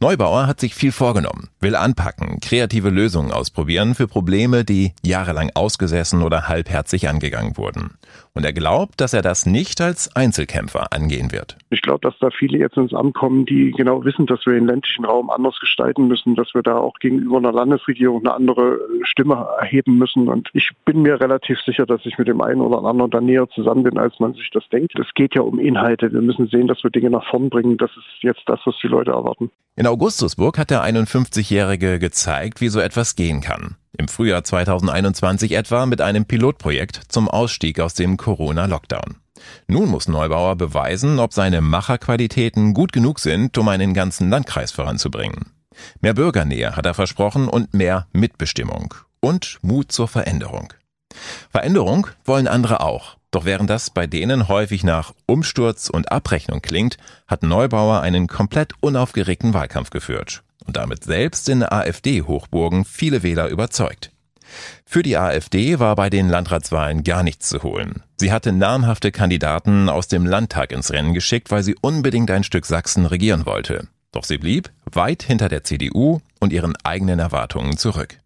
Neubauer 0.02 0.46
hat 0.46 0.60
sich 0.60 0.74
viel 0.74 0.92
vorgenommen, 0.92 1.50
will 1.60 1.76
anpacken, 1.76 2.40
kreative 2.40 2.88
Lösungen 2.88 3.32
ausprobieren 3.32 3.94
für 3.94 4.08
Probleme, 4.08 4.64
die 4.64 4.92
jahrelang 5.04 5.50
ausgesessen 5.54 6.22
oder 6.22 6.48
halbherzig 6.48 7.06
angegangen 7.06 7.58
wurden. 7.58 7.98
Und 8.32 8.46
er 8.46 8.54
glaubt, 8.54 8.98
dass 9.02 9.12
er 9.12 9.20
das 9.20 9.44
nicht 9.44 9.78
als 9.82 10.16
Einzelkämpfer 10.16 10.94
angehen 10.94 11.32
wird. 11.32 11.58
Ich 11.68 11.82
glaube, 11.82 12.00
dass 12.00 12.18
da 12.18 12.30
viele 12.30 12.56
jetzt 12.56 12.78
ins 12.78 12.94
Amt 12.94 13.14
kommen, 13.14 13.44
die 13.44 13.72
genau 13.72 14.02
wissen, 14.02 14.24
dass 14.24 14.46
wir 14.46 14.54
den 14.54 14.66
ländlichen 14.66 15.04
Raum 15.04 15.28
anders 15.28 15.58
gestalten 15.60 16.08
müssen, 16.08 16.34
dass 16.34 16.54
wir 16.54 16.62
da 16.62 16.78
auch 16.78 16.94
gegenüber 16.98 17.36
einer 17.36 17.52
Landesregierung 17.52 18.20
eine 18.20 18.32
andere 18.32 18.78
Stimme 19.02 19.48
erheben 19.60 19.98
müssen. 19.98 20.28
Und 20.28 20.48
ich 20.54 20.70
bin 20.86 21.02
mir 21.02 21.20
relativ 21.20 21.58
sicher, 21.66 21.84
dass 21.84 22.06
ich 22.06 22.16
mit 22.16 22.26
dem 22.26 22.40
einen 22.40 22.62
oder 22.62 22.82
anderen 22.88 23.10
da 23.10 23.20
näher 23.20 23.50
zusammen 23.50 23.82
bin, 23.82 23.98
als 23.98 24.18
man 24.18 24.32
sich 24.32 24.48
das 24.50 24.66
denkt. 24.70 24.98
Es 24.98 25.12
geht 25.14 25.34
ja 25.34 25.42
um 25.42 25.58
Inhalte. 25.58 26.10
Wir 26.10 26.22
müssen 26.22 26.46
sehen, 26.46 26.68
dass 26.68 26.82
wir 26.82 26.90
Dinge 26.90 27.10
nach 27.10 27.28
vorn 27.28 27.50
bringen. 27.50 27.76
Das 27.76 27.90
ist 27.90 28.22
jetzt 28.22 28.44
das, 28.46 28.60
was 28.64 28.76
die 28.82 28.88
Leute 28.88 29.10
erwarten. 29.10 29.50
In 29.76 29.86
Augustusburg 29.90 30.56
hat 30.56 30.70
der 30.70 30.84
51-Jährige 30.84 31.98
gezeigt, 31.98 32.60
wie 32.60 32.68
so 32.68 32.78
etwas 32.78 33.16
gehen 33.16 33.40
kann. 33.40 33.74
Im 33.98 34.06
Frühjahr 34.06 34.44
2021 34.44 35.50
etwa 35.50 35.84
mit 35.84 36.00
einem 36.00 36.26
Pilotprojekt 36.26 37.00
zum 37.08 37.28
Ausstieg 37.28 37.80
aus 37.80 37.94
dem 37.94 38.16
Corona-Lockdown. 38.16 39.16
Nun 39.66 39.88
muss 39.88 40.06
Neubauer 40.06 40.54
beweisen, 40.54 41.18
ob 41.18 41.32
seine 41.32 41.60
Macherqualitäten 41.60 42.72
gut 42.72 42.92
genug 42.92 43.18
sind, 43.18 43.58
um 43.58 43.66
einen 43.66 43.92
ganzen 43.92 44.30
Landkreis 44.30 44.70
voranzubringen. 44.70 45.46
Mehr 46.00 46.14
Bürgernähe 46.14 46.76
hat 46.76 46.86
er 46.86 46.94
versprochen 46.94 47.48
und 47.48 47.74
mehr 47.74 48.06
Mitbestimmung 48.12 48.94
und 49.18 49.58
Mut 49.62 49.90
zur 49.90 50.06
Veränderung. 50.06 50.72
Veränderung 51.50 52.06
wollen 52.24 52.46
andere 52.46 52.80
auch. 52.80 53.16
Doch 53.30 53.44
während 53.44 53.70
das 53.70 53.90
bei 53.90 54.06
denen 54.06 54.48
häufig 54.48 54.82
nach 54.82 55.14
Umsturz 55.26 55.88
und 55.88 56.10
Abrechnung 56.10 56.62
klingt, 56.62 56.96
hat 57.28 57.42
Neubauer 57.42 58.00
einen 58.00 58.26
komplett 58.26 58.72
unaufgeregten 58.80 59.54
Wahlkampf 59.54 59.90
geführt 59.90 60.42
und 60.66 60.76
damit 60.76 61.04
selbst 61.04 61.48
in 61.48 61.62
AfD-Hochburgen 61.62 62.84
viele 62.84 63.22
Wähler 63.22 63.48
überzeugt. 63.48 64.10
Für 64.84 65.04
die 65.04 65.16
AfD 65.16 65.78
war 65.78 65.94
bei 65.94 66.10
den 66.10 66.28
Landratswahlen 66.28 67.04
gar 67.04 67.22
nichts 67.22 67.48
zu 67.48 67.62
holen. 67.62 68.02
Sie 68.16 68.32
hatte 68.32 68.52
namhafte 68.52 69.12
Kandidaten 69.12 69.88
aus 69.88 70.08
dem 70.08 70.26
Landtag 70.26 70.72
ins 70.72 70.90
Rennen 70.90 71.14
geschickt, 71.14 71.52
weil 71.52 71.62
sie 71.62 71.76
unbedingt 71.80 72.30
ein 72.32 72.42
Stück 72.42 72.66
Sachsen 72.66 73.06
regieren 73.06 73.46
wollte. 73.46 73.86
Doch 74.12 74.24
sie 74.24 74.38
blieb 74.38 74.70
weit 74.90 75.22
hinter 75.22 75.48
der 75.48 75.62
CDU 75.62 76.20
und 76.40 76.52
ihren 76.52 76.74
eigenen 76.82 77.20
Erwartungen 77.20 77.76
zurück. 77.76 78.18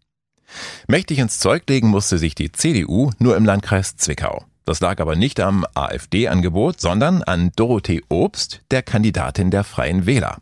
Mächtig 0.87 1.19
ins 1.19 1.39
Zeug 1.39 1.63
legen 1.69 1.89
musste 1.89 2.17
sich 2.17 2.33
die 2.33 2.51
CDU 2.51 3.11
nur 3.19 3.37
im 3.37 3.45
Landkreis 3.45 3.97
Zwickau. 3.97 4.45
Das 4.65 4.79
lag 4.79 4.99
aber 4.99 5.15
nicht 5.15 5.39
am 5.39 5.65
AfD-Angebot, 5.75 6.81
sondern 6.81 7.21
an 7.21 7.51
Dorothee 7.55 8.01
Obst, 8.09 8.61
der 8.71 8.81
Kandidatin 8.81 9.51
der 9.51 9.63
Freien 9.63 10.05
Wähler. 10.07 10.37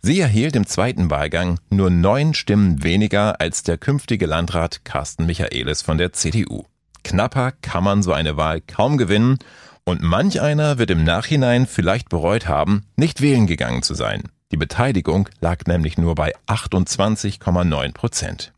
Sie 0.00 0.20
erhielt 0.20 0.54
im 0.54 0.66
zweiten 0.66 1.10
Wahlgang 1.10 1.58
nur 1.70 1.90
neun 1.90 2.34
Stimmen 2.34 2.84
weniger 2.84 3.40
als 3.40 3.64
der 3.64 3.78
künftige 3.78 4.26
Landrat 4.26 4.84
Carsten 4.84 5.26
Michaelis 5.26 5.82
von 5.82 5.98
der 5.98 6.12
CDU. 6.12 6.64
Knapper 7.02 7.52
kann 7.62 7.82
man 7.82 8.02
so 8.02 8.12
eine 8.12 8.36
Wahl 8.36 8.60
kaum 8.60 8.96
gewinnen 8.96 9.38
und 9.84 10.02
manch 10.02 10.40
einer 10.40 10.78
wird 10.78 10.90
im 10.90 11.04
Nachhinein 11.04 11.66
vielleicht 11.66 12.08
bereut 12.08 12.48
haben, 12.48 12.84
nicht 12.96 13.20
wählen 13.20 13.46
gegangen 13.46 13.82
zu 13.82 13.94
sein. 13.94 14.24
Die 14.52 14.56
Beteiligung 14.56 15.28
lag 15.40 15.64
nämlich 15.66 15.98
nur 15.98 16.14
bei 16.14 16.32
28,9 16.46 17.92
Prozent. 17.92 18.52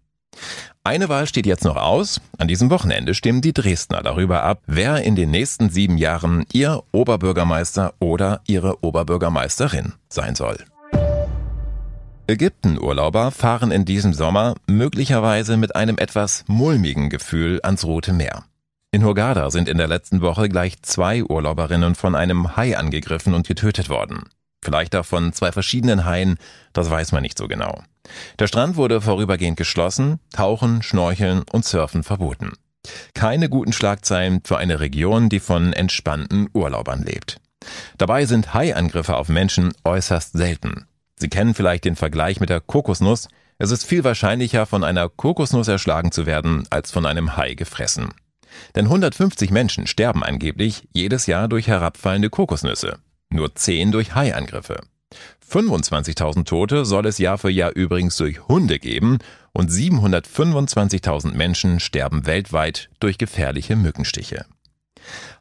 Eine 0.85 1.09
Wahl 1.09 1.27
steht 1.27 1.47
jetzt 1.47 1.65
noch 1.65 1.77
aus. 1.77 2.21
An 2.39 2.49
diesem 2.49 2.71
Wochenende 2.71 3.15
stimmen 3.15 3.43
die 3.43 3.53
Dresdner 3.53 4.03
darüber 4.03 4.43
ab, 4.43 4.63
wer 4.67 5.03
in 5.03 5.17
den 5.17 5.31
nächsten 5.31 5.69
sieben 5.71 5.99
Jahren 5.99 6.47
ihr 6.53 6.83
Oberbürgermeister 6.93 7.95
oder 7.99 8.41
ihre 8.47 8.83
Oberbürgermeisterin 8.83 9.95
sein 10.09 10.35
soll. 10.35 10.57
Ägypten-Urlauber 12.27 13.31
fahren 13.31 13.71
in 13.71 13.85
diesem 13.87 14.13
Sommer 14.13 14.55
möglicherweise 14.67 15.57
mit 15.57 15.75
einem 15.75 15.97
etwas 15.99 16.45
mulmigen 16.47 17.09
Gefühl 17.09 17.61
ans 17.63 17.85
Rote 17.85 18.13
Meer. 18.13 18.45
In 18.91 19.05
Hurghada 19.05 19.51
sind 19.51 19.69
in 19.69 19.77
der 19.77 19.89
letzten 19.89 20.23
Woche 20.23 20.49
gleich 20.49 20.81
zwei 20.83 21.23
Urlauberinnen 21.23 21.95
von 21.95 22.15
einem 22.15 22.57
Hai 22.57 22.77
angegriffen 22.77 23.35
und 23.35 23.47
getötet 23.47 23.91
worden. 23.91 24.25
Vielleicht 24.63 24.97
auch 24.97 25.07
von 25.07 25.33
zwei 25.33 25.53
verschiedenen 25.53 26.05
Haien, 26.05 26.37
das 26.73 26.91
weiß 26.91 27.13
man 27.13 27.23
nicht 27.23 27.39
so 27.39 27.49
genau. 27.49 27.83
Der 28.39 28.47
Strand 28.47 28.77
wurde 28.77 29.01
vorübergehend 29.01 29.57
geschlossen, 29.57 30.19
Tauchen, 30.33 30.83
Schnorcheln 30.83 31.43
und 31.53 31.65
Surfen 31.65 32.03
verboten. 32.03 32.53
Keine 33.15 33.49
guten 33.49 33.73
Schlagzeilen 33.73 34.41
für 34.45 34.59
eine 34.59 34.81
Region, 34.81 35.29
die 35.29 35.41
von 35.41 35.73
entspannten 35.73 36.49
Urlaubern 36.53 37.03
lebt. 37.03 37.41
Dabei 37.99 38.25
sind 38.25 38.55
Haiangriffe 38.55 39.17
auf 39.17 39.29
Menschen 39.29 39.73
äußerst 39.85 40.33
selten. 40.33 40.87
Sie 41.17 41.29
kennen 41.29 41.55
vielleicht 41.55 41.85
den 41.85 41.97
Vergleich 41.97 42.41
mit 42.41 42.49
der 42.49 42.61
Kokosnuss. 42.61 43.29
Es 43.59 43.73
ist 43.73 43.85
viel 43.85 44.05
wahrscheinlicher, 44.05 44.67
von 44.67 44.85
einer 44.85 45.09
Kokosnuss 45.09 45.69
erschlagen 45.69 46.13
zu 46.13 46.27
werden, 46.27 46.67
als 46.71 46.93
von 46.93 47.07
einem 47.07 47.37
Hai 47.37 47.55
gefressen. 47.55 48.11
Denn 48.77 48.87
150 48.87 49.51
Menschen 49.51 49.87
sterben 49.87 50.23
angeblich 50.23 50.89
jedes 50.93 51.27
Jahr 51.27 51.49
durch 51.49 51.67
herabfallende 51.67 52.31
Kokosnüsse. 52.31 52.99
Nur 53.31 53.55
10 53.55 53.93
durch 53.93 54.15
Haiangriffe. 54.15 54.81
25.000 55.51 56.45
Tote 56.45 56.85
soll 56.85 57.07
es 57.07 57.19
Jahr 57.19 57.39
für 57.39 57.51
Jahr 57.51 57.75
übrigens 57.75 58.17
durch 58.17 58.47
Hunde 58.49 58.79
geben 58.79 59.19
und 59.53 59.71
725.000 59.71 61.33
Menschen 61.33 61.81
sterben 61.81 62.27
weltweit 62.27 62.91
durch 63.01 63.17
gefährliche 63.17 63.77
Mückenstiche. 63.77 64.45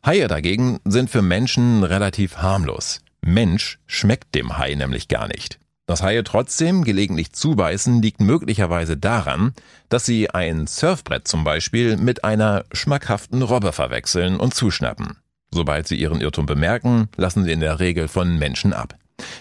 Haie 0.05 0.27
dagegen 0.27 0.79
sind 0.85 1.09
für 1.09 1.21
Menschen 1.21 1.83
relativ 1.83 2.37
harmlos. 2.37 3.01
Mensch 3.21 3.79
schmeckt 3.85 4.33
dem 4.35 4.57
Hai 4.57 4.75
nämlich 4.75 5.07
gar 5.09 5.27
nicht. 5.27 5.59
Dass 5.85 6.03
Haie 6.03 6.23
trotzdem 6.23 6.83
gelegentlich 6.83 7.31
zubeißen, 7.31 8.01
liegt 8.01 8.19
möglicherweise 8.19 8.97
daran, 8.97 9.53
dass 9.89 10.05
sie 10.05 10.29
ein 10.29 10.67
Surfbrett 10.67 11.27
zum 11.27 11.43
Beispiel 11.43 11.97
mit 11.97 12.23
einer 12.23 12.65
schmackhaften 12.73 13.41
Robbe 13.41 13.71
verwechseln 13.71 14.37
und 14.37 14.53
zuschnappen. 14.53 15.17
Sobald 15.51 15.87
sie 15.87 15.95
ihren 15.95 16.21
Irrtum 16.21 16.45
bemerken, 16.45 17.09
lassen 17.15 17.43
sie 17.43 17.51
in 17.51 17.59
der 17.59 17.79
Regel 17.79 18.07
von 18.07 18.37
Menschen 18.37 18.73
ab. 18.73 18.95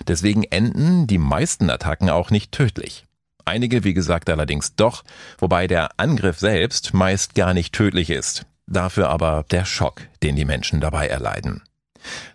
Deswegen 0.08 0.44
enden 0.44 1.06
die 1.06 1.18
meisten 1.18 1.68
Attacken 1.70 2.10
auch 2.10 2.30
nicht 2.30 2.52
tödlich. 2.52 3.04
Einige, 3.44 3.84
wie 3.84 3.94
gesagt, 3.94 4.28
allerdings 4.28 4.75
doch, 4.75 5.04
wobei 5.38 5.66
der 5.66 5.90
Angriff 5.98 6.38
selbst 6.38 6.94
meist 6.94 7.34
gar 7.34 7.54
nicht 7.54 7.75
tödlich 7.75 8.10
ist. 8.10 8.46
dafür 8.66 9.08
aber 9.10 9.44
der 9.52 9.64
Schock, 9.64 10.02
den 10.25 10.34
die 10.34 10.44
Menschen 10.44 10.80
dabei 10.80 11.06
erleiden. 11.06 11.62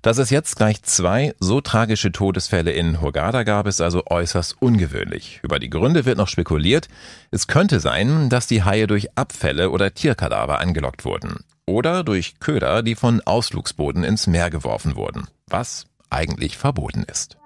Dass 0.02 0.18
es 0.18 0.30
jetzt 0.30 0.56
gleich 0.56 0.82
zwei 0.84 1.34
so 1.40 1.62
tragische 1.62 2.12
Todesfälle 2.12 2.72
in 2.72 3.02
Hurghada 3.02 3.44
gab, 3.44 3.68
ist 3.68 3.82
also 3.82 4.04
äußerst 4.06 4.62
ungewöhnlich. 4.62 5.40
Über 5.44 5.60
die 5.60 5.70
Gründe 5.70 6.06
wird 6.06 6.18
noch 6.18 6.28
spekuliert. 6.28 6.88
Es 7.32 7.48
könnte 7.48 7.80
sein, 7.80 8.30
dass 8.30 8.48
die 8.48 8.64
Haie 8.64 8.88
durch 8.88 9.18
Abfälle 9.18 9.70
oder 9.70 9.94
Tierkadaver 9.94 10.60
angelockt 10.60 11.06
wurden. 11.06 11.44
Oder 11.66 12.04
durch 12.04 12.40
Köder, 12.40 12.84
die 12.84 12.96
von 12.96 13.22
Ausflugsbooten 13.22 14.04
ins 14.04 14.28
Meer 14.28 14.50
geworfen 14.50 14.96
wurden. 14.96 15.28
Was 15.48 15.86
eigentlich 16.10 16.58
verboten 16.58 17.04
ist. 17.04 17.38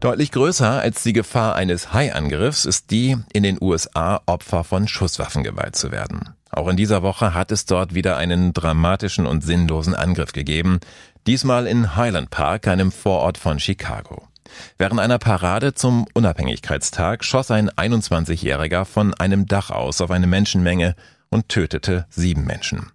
Deutlich 0.00 0.32
größer 0.32 0.80
als 0.82 1.02
die 1.02 1.14
Gefahr 1.14 1.54
eines 1.54 1.94
Haiangriffs 1.94 2.66
ist 2.66 2.90
die, 2.90 3.16
in 3.32 3.42
den 3.42 3.56
USA 3.58 4.20
Opfer 4.26 4.62
von 4.62 4.86
Schusswaffengewalt 4.86 5.76
zu 5.76 5.92
werden. 5.92 6.34
Auch 6.50 6.68
in 6.68 6.76
dieser 6.76 7.02
Woche 7.02 7.32
hat 7.32 7.50
es 7.50 7.64
dort 7.64 7.94
wieder 7.94 8.18
einen 8.18 8.52
dramatischen 8.52 9.24
und 9.24 9.42
sinnlosen 9.42 9.94
Angriff 9.94 10.32
gegeben, 10.32 10.80
diesmal 11.26 11.66
in 11.66 11.96
Highland 11.96 12.28
Park, 12.30 12.68
einem 12.68 12.92
Vorort 12.92 13.38
von 13.38 13.58
Chicago. 13.58 14.28
Während 14.76 15.00
einer 15.00 15.18
Parade 15.18 15.74
zum 15.74 16.06
Unabhängigkeitstag 16.12 17.24
schoss 17.24 17.50
ein 17.50 17.70
21-Jähriger 17.70 18.84
von 18.84 19.14
einem 19.14 19.46
Dach 19.46 19.70
aus 19.70 20.00
auf 20.00 20.10
eine 20.10 20.26
Menschenmenge 20.26 20.94
und 21.34 21.48
tötete 21.48 22.06
sieben 22.10 22.44
Menschen. 22.44 22.92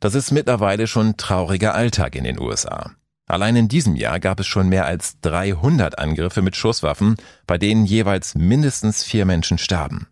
Das 0.00 0.14
ist 0.14 0.32
mittlerweile 0.32 0.86
schon 0.86 1.18
trauriger 1.18 1.74
Alltag 1.74 2.16
in 2.16 2.24
den 2.24 2.40
USA. 2.40 2.92
Allein 3.28 3.54
in 3.54 3.68
diesem 3.68 3.96
Jahr 3.96 4.18
gab 4.18 4.40
es 4.40 4.46
schon 4.46 4.68
mehr 4.68 4.86
als 4.86 5.20
300 5.20 5.98
Angriffe 5.98 6.40
mit 6.40 6.56
Schusswaffen, 6.56 7.16
bei 7.46 7.58
denen 7.58 7.84
jeweils 7.84 8.34
mindestens 8.34 9.04
vier 9.04 9.26
Menschen 9.26 9.58
starben. 9.58 10.06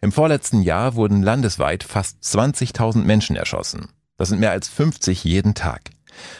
Im 0.00 0.10
vorletzten 0.10 0.62
Jahr 0.62 0.94
wurden 0.94 1.22
landesweit 1.22 1.84
fast 1.84 2.22
20.000 2.22 3.04
Menschen 3.04 3.36
erschossen. 3.36 3.88
Das 4.16 4.30
sind 4.30 4.40
mehr 4.40 4.50
als 4.50 4.68
50 4.68 5.22
jeden 5.22 5.54
Tag. 5.54 5.90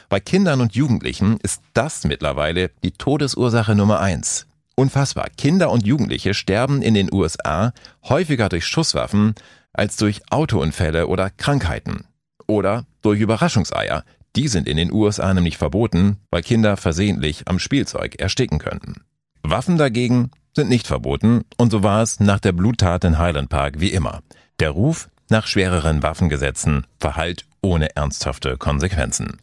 Bei 0.08 0.18
Kindern 0.18 0.60
und 0.60 0.74
Jugendlichen 0.74 1.38
ist 1.42 1.60
das 1.74 2.04
mittlerweile 2.04 2.70
die 2.82 2.92
Todesursache 2.92 3.74
Nummer 3.74 4.00
eins. 4.00 4.46
Unfassbar. 4.74 5.28
Kinder 5.36 5.70
und 5.70 5.86
Jugendliche 5.86 6.34
sterben 6.34 6.82
in 6.82 6.94
den 6.94 7.12
USA 7.12 7.72
häufiger 8.08 8.48
durch 8.48 8.66
Schusswaffen 8.66 9.34
als 9.76 9.96
durch 9.96 10.22
Autounfälle 10.30 11.06
oder 11.06 11.30
Krankheiten. 11.30 12.06
Oder 12.46 12.86
durch 13.02 13.20
Überraschungseier, 13.20 14.04
die 14.36 14.48
sind 14.48 14.68
in 14.68 14.76
den 14.76 14.92
USA 14.92 15.32
nämlich 15.32 15.56
verboten, 15.56 16.18
weil 16.30 16.42
Kinder 16.42 16.76
versehentlich 16.76 17.48
am 17.48 17.58
Spielzeug 17.58 18.16
ersticken 18.16 18.58
könnten. 18.58 19.02
Waffen 19.42 19.78
dagegen 19.78 20.30
sind 20.54 20.68
nicht 20.68 20.86
verboten 20.86 21.42
und 21.56 21.70
so 21.70 21.82
war 21.82 22.02
es 22.02 22.20
nach 22.20 22.40
der 22.40 22.52
Bluttat 22.52 23.04
in 23.04 23.18
Highland 23.18 23.48
Park 23.48 23.80
wie 23.80 23.92
immer. 23.92 24.22
Der 24.60 24.70
Ruf 24.70 25.08
nach 25.28 25.46
schwereren 25.46 26.02
Waffengesetzen 26.02 26.86
verhallt 26.98 27.46
ohne 27.62 27.94
ernsthafte 27.96 28.56
Konsequenzen. 28.56 29.38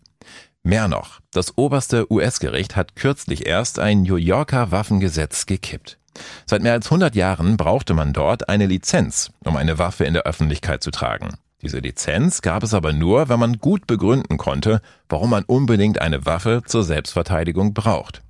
Mehr 0.64 0.88
noch, 0.88 1.20
das 1.32 1.58
oberste 1.58 2.12
US-Gericht 2.12 2.76
hat 2.76 2.96
kürzlich 2.96 3.46
erst 3.46 3.80
ein 3.80 4.04
New 4.04 4.16
Yorker 4.16 4.72
Waffengesetz 4.72 5.46
gekippt. 5.46 5.98
Seit 6.46 6.62
mehr 6.62 6.74
als 6.74 6.88
100 6.88 7.16
Jahren 7.16 7.58
brauchte 7.58 7.94
man 7.94 8.14
dort 8.14 8.50
eine 8.50 8.66
Lizenz, 8.68 9.32
um 9.44 9.56
eine 9.56 9.78
Waffe 9.80 10.06
in 10.06 10.14
der 10.14 10.24
Öffentlichkeit 10.24 10.84
zu 10.84 10.92
tragen. 10.92 11.36
Diese 11.62 11.80
Lizenz 11.80 12.42
gab 12.42 12.64
es 12.64 12.74
aber 12.74 12.92
nur, 12.92 13.30
wenn 13.30 13.40
man 13.40 13.58
gut 13.58 13.88
begründen 13.88 14.38
konnte, 14.38 14.82
warum 15.08 15.30
man 15.30 15.44
unbedingt 15.46 16.02
eine 16.02 16.26
Waffe 16.26 16.62
zur 16.66 16.84
Selbstverteidigung 16.84 17.74
braucht. 17.74 18.22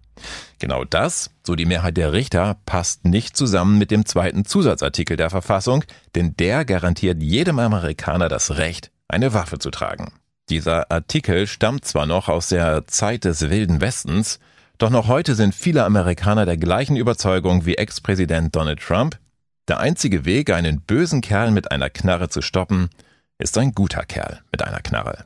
Genau 0.59 0.85
das, 0.85 1.31
so 1.45 1.55
die 1.55 1.65
Mehrheit 1.65 1.97
der 1.97 2.13
Richter, 2.13 2.57
passt 2.65 3.05
nicht 3.05 3.35
zusammen 3.35 3.79
mit 3.79 3.91
dem 3.91 4.05
zweiten 4.05 4.45
Zusatzartikel 4.45 5.17
der 5.17 5.31
Verfassung, 5.31 5.83
denn 6.15 6.35
der 6.37 6.63
garantiert 6.63 7.21
jedem 7.21 7.59
Amerikaner 7.59 8.29
das 8.29 8.57
Recht, 8.57 8.91
eine 9.07 9.33
Waffe 9.33 9.57
zu 9.57 9.71
tragen. 9.71 10.13
Dieser 10.49 10.91
Artikel 10.91 11.47
stammt 11.47 11.85
zwar 11.85 12.05
noch 12.05 12.29
aus 12.29 12.49
der 12.49 12.85
Zeit 12.85 13.23
des 13.23 13.49
Wilden 13.49 13.81
Westens, 13.81 14.39
doch 14.77 14.89
noch 14.89 15.07
heute 15.07 15.35
sind 15.35 15.53
viele 15.55 15.85
Amerikaner 15.85 16.45
der 16.45 16.57
gleichen 16.57 16.95
Überzeugung 16.95 17.65
wie 17.65 17.75
Ex-Präsident 17.75 18.55
Donald 18.55 18.81
Trump. 18.81 19.19
Der 19.67 19.79
einzige 19.79 20.25
Weg, 20.25 20.51
einen 20.51 20.81
bösen 20.81 21.21
Kerl 21.21 21.51
mit 21.51 21.71
einer 21.71 21.89
Knarre 21.89 22.29
zu 22.29 22.41
stoppen, 22.41 22.89
ist 23.37 23.57
ein 23.57 23.73
guter 23.73 24.03
Kerl 24.03 24.41
mit 24.51 24.63
einer 24.63 24.81
Knarre. 24.81 25.25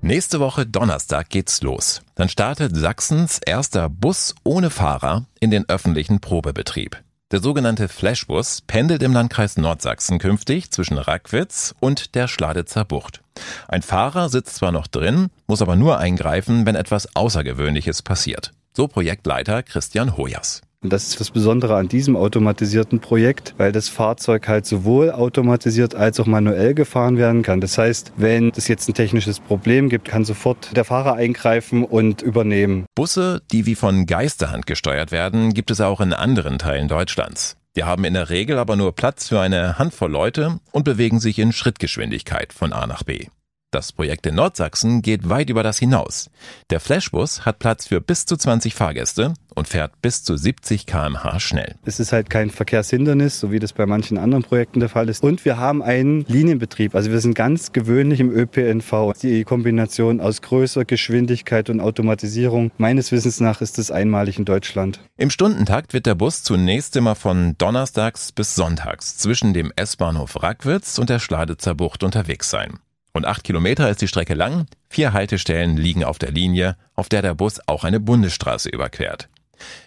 Nächste 0.00 0.40
Woche 0.40 0.66
Donnerstag 0.66 1.28
geht's 1.28 1.62
los. 1.62 2.02
Dann 2.16 2.28
startet 2.28 2.76
Sachsens 2.76 3.38
erster 3.38 3.88
Bus 3.88 4.34
ohne 4.42 4.70
Fahrer 4.70 5.26
in 5.38 5.52
den 5.52 5.68
öffentlichen 5.68 6.20
Probebetrieb. 6.20 7.00
Der 7.32 7.40
sogenannte 7.40 7.88
Flashbus 7.88 8.60
pendelt 8.60 9.02
im 9.02 9.14
Landkreis 9.14 9.56
Nordsachsen 9.56 10.18
künftig 10.18 10.70
zwischen 10.70 10.98
Rackwitz 10.98 11.74
und 11.80 12.14
der 12.14 12.28
Schladitzer 12.28 12.84
Bucht. 12.84 13.22
Ein 13.68 13.80
Fahrer 13.80 14.28
sitzt 14.28 14.56
zwar 14.56 14.70
noch 14.70 14.86
drin, 14.86 15.28
muss 15.46 15.62
aber 15.62 15.74
nur 15.74 15.96
eingreifen, 15.96 16.66
wenn 16.66 16.74
etwas 16.74 17.16
Außergewöhnliches 17.16 18.02
passiert. 18.02 18.52
So 18.76 18.86
Projektleiter 18.86 19.62
Christian 19.62 20.18
Hojas. 20.18 20.60
Und 20.82 20.92
das 20.92 21.08
ist 21.08 21.20
das 21.20 21.30
Besondere 21.30 21.76
an 21.76 21.88
diesem 21.88 22.16
automatisierten 22.16 22.98
Projekt, 22.98 23.54
weil 23.56 23.70
das 23.70 23.88
Fahrzeug 23.88 24.48
halt 24.48 24.66
sowohl 24.66 25.12
automatisiert 25.12 25.94
als 25.94 26.18
auch 26.18 26.26
manuell 26.26 26.74
gefahren 26.74 27.18
werden 27.18 27.42
kann. 27.42 27.60
Das 27.60 27.78
heißt, 27.78 28.12
wenn 28.16 28.50
es 28.56 28.66
jetzt 28.66 28.88
ein 28.88 28.94
technisches 28.94 29.38
Problem 29.38 29.88
gibt, 29.88 30.08
kann 30.08 30.24
sofort 30.24 30.76
der 30.76 30.84
Fahrer 30.84 31.14
eingreifen 31.14 31.84
und 31.84 32.20
übernehmen. 32.22 32.86
Busse, 32.96 33.42
die 33.52 33.64
wie 33.66 33.76
von 33.76 34.06
Geisterhand 34.06 34.66
gesteuert 34.66 35.12
werden, 35.12 35.54
gibt 35.54 35.70
es 35.70 35.80
auch 35.80 36.00
in 36.00 36.12
anderen 36.12 36.58
Teilen 36.58 36.88
Deutschlands. 36.88 37.56
Die 37.76 37.84
haben 37.84 38.04
in 38.04 38.14
der 38.14 38.28
Regel 38.28 38.58
aber 38.58 38.76
nur 38.76 38.94
Platz 38.94 39.28
für 39.28 39.40
eine 39.40 39.78
Handvoll 39.78 40.10
Leute 40.10 40.58
und 40.72 40.84
bewegen 40.84 41.20
sich 41.20 41.38
in 41.38 41.52
Schrittgeschwindigkeit 41.52 42.52
von 42.52 42.72
A 42.72 42.86
nach 42.86 43.02
B. 43.04 43.26
Das 43.72 43.90
Projekt 43.90 44.26
in 44.26 44.34
Nordsachsen 44.34 45.00
geht 45.00 45.30
weit 45.30 45.48
über 45.48 45.62
das 45.62 45.78
hinaus. 45.78 46.28
Der 46.68 46.78
Flashbus 46.78 47.46
hat 47.46 47.58
Platz 47.58 47.86
für 47.86 48.02
bis 48.02 48.26
zu 48.26 48.36
20 48.36 48.74
Fahrgäste 48.74 49.32
und 49.54 49.66
fährt 49.66 50.02
bis 50.02 50.22
zu 50.22 50.36
70 50.36 50.84
kmh 50.84 51.40
schnell. 51.40 51.76
Es 51.86 51.98
ist 51.98 52.12
halt 52.12 52.28
kein 52.28 52.50
Verkehrshindernis, 52.50 53.40
so 53.40 53.50
wie 53.50 53.58
das 53.58 53.72
bei 53.72 53.86
manchen 53.86 54.18
anderen 54.18 54.42
Projekten 54.42 54.80
der 54.80 54.90
Fall 54.90 55.08
ist. 55.08 55.22
Und 55.22 55.46
wir 55.46 55.56
haben 55.56 55.82
einen 55.82 56.26
Linienbetrieb. 56.28 56.94
Also 56.94 57.10
wir 57.10 57.20
sind 57.20 57.32
ganz 57.32 57.72
gewöhnlich 57.72 58.20
im 58.20 58.30
ÖPNV. 58.30 59.14
Die 59.22 59.42
Kombination 59.44 60.20
aus 60.20 60.42
Größe, 60.42 60.84
Geschwindigkeit 60.84 61.70
und 61.70 61.80
Automatisierung, 61.80 62.72
meines 62.76 63.10
Wissens 63.10 63.40
nach, 63.40 63.62
ist 63.62 63.78
es 63.78 63.90
einmalig 63.90 64.38
in 64.38 64.44
Deutschland. 64.44 65.00
Im 65.16 65.30
Stundentakt 65.30 65.94
wird 65.94 66.04
der 66.04 66.14
Bus 66.14 66.42
zunächst 66.42 66.94
immer 66.94 67.14
von 67.14 67.56
Donnerstags 67.56 68.32
bis 68.32 68.54
Sonntags 68.54 69.16
zwischen 69.16 69.54
dem 69.54 69.72
S-Bahnhof 69.76 70.42
Rackwitz 70.42 70.98
und 70.98 71.08
der 71.08 71.20
Schladitzer 71.20 71.74
Bucht 71.74 72.02
unterwegs 72.02 72.50
sein. 72.50 72.78
Rund 73.14 73.26
acht 73.26 73.44
Kilometer 73.44 73.90
ist 73.90 74.00
die 74.00 74.08
Strecke 74.08 74.32
lang, 74.32 74.66
vier 74.88 75.12
Haltestellen 75.12 75.76
liegen 75.76 76.02
auf 76.02 76.18
der 76.18 76.30
Linie, 76.30 76.76
auf 76.94 77.10
der 77.10 77.20
der 77.20 77.34
Bus 77.34 77.60
auch 77.66 77.84
eine 77.84 78.00
Bundesstraße 78.00 78.70
überquert. 78.70 79.28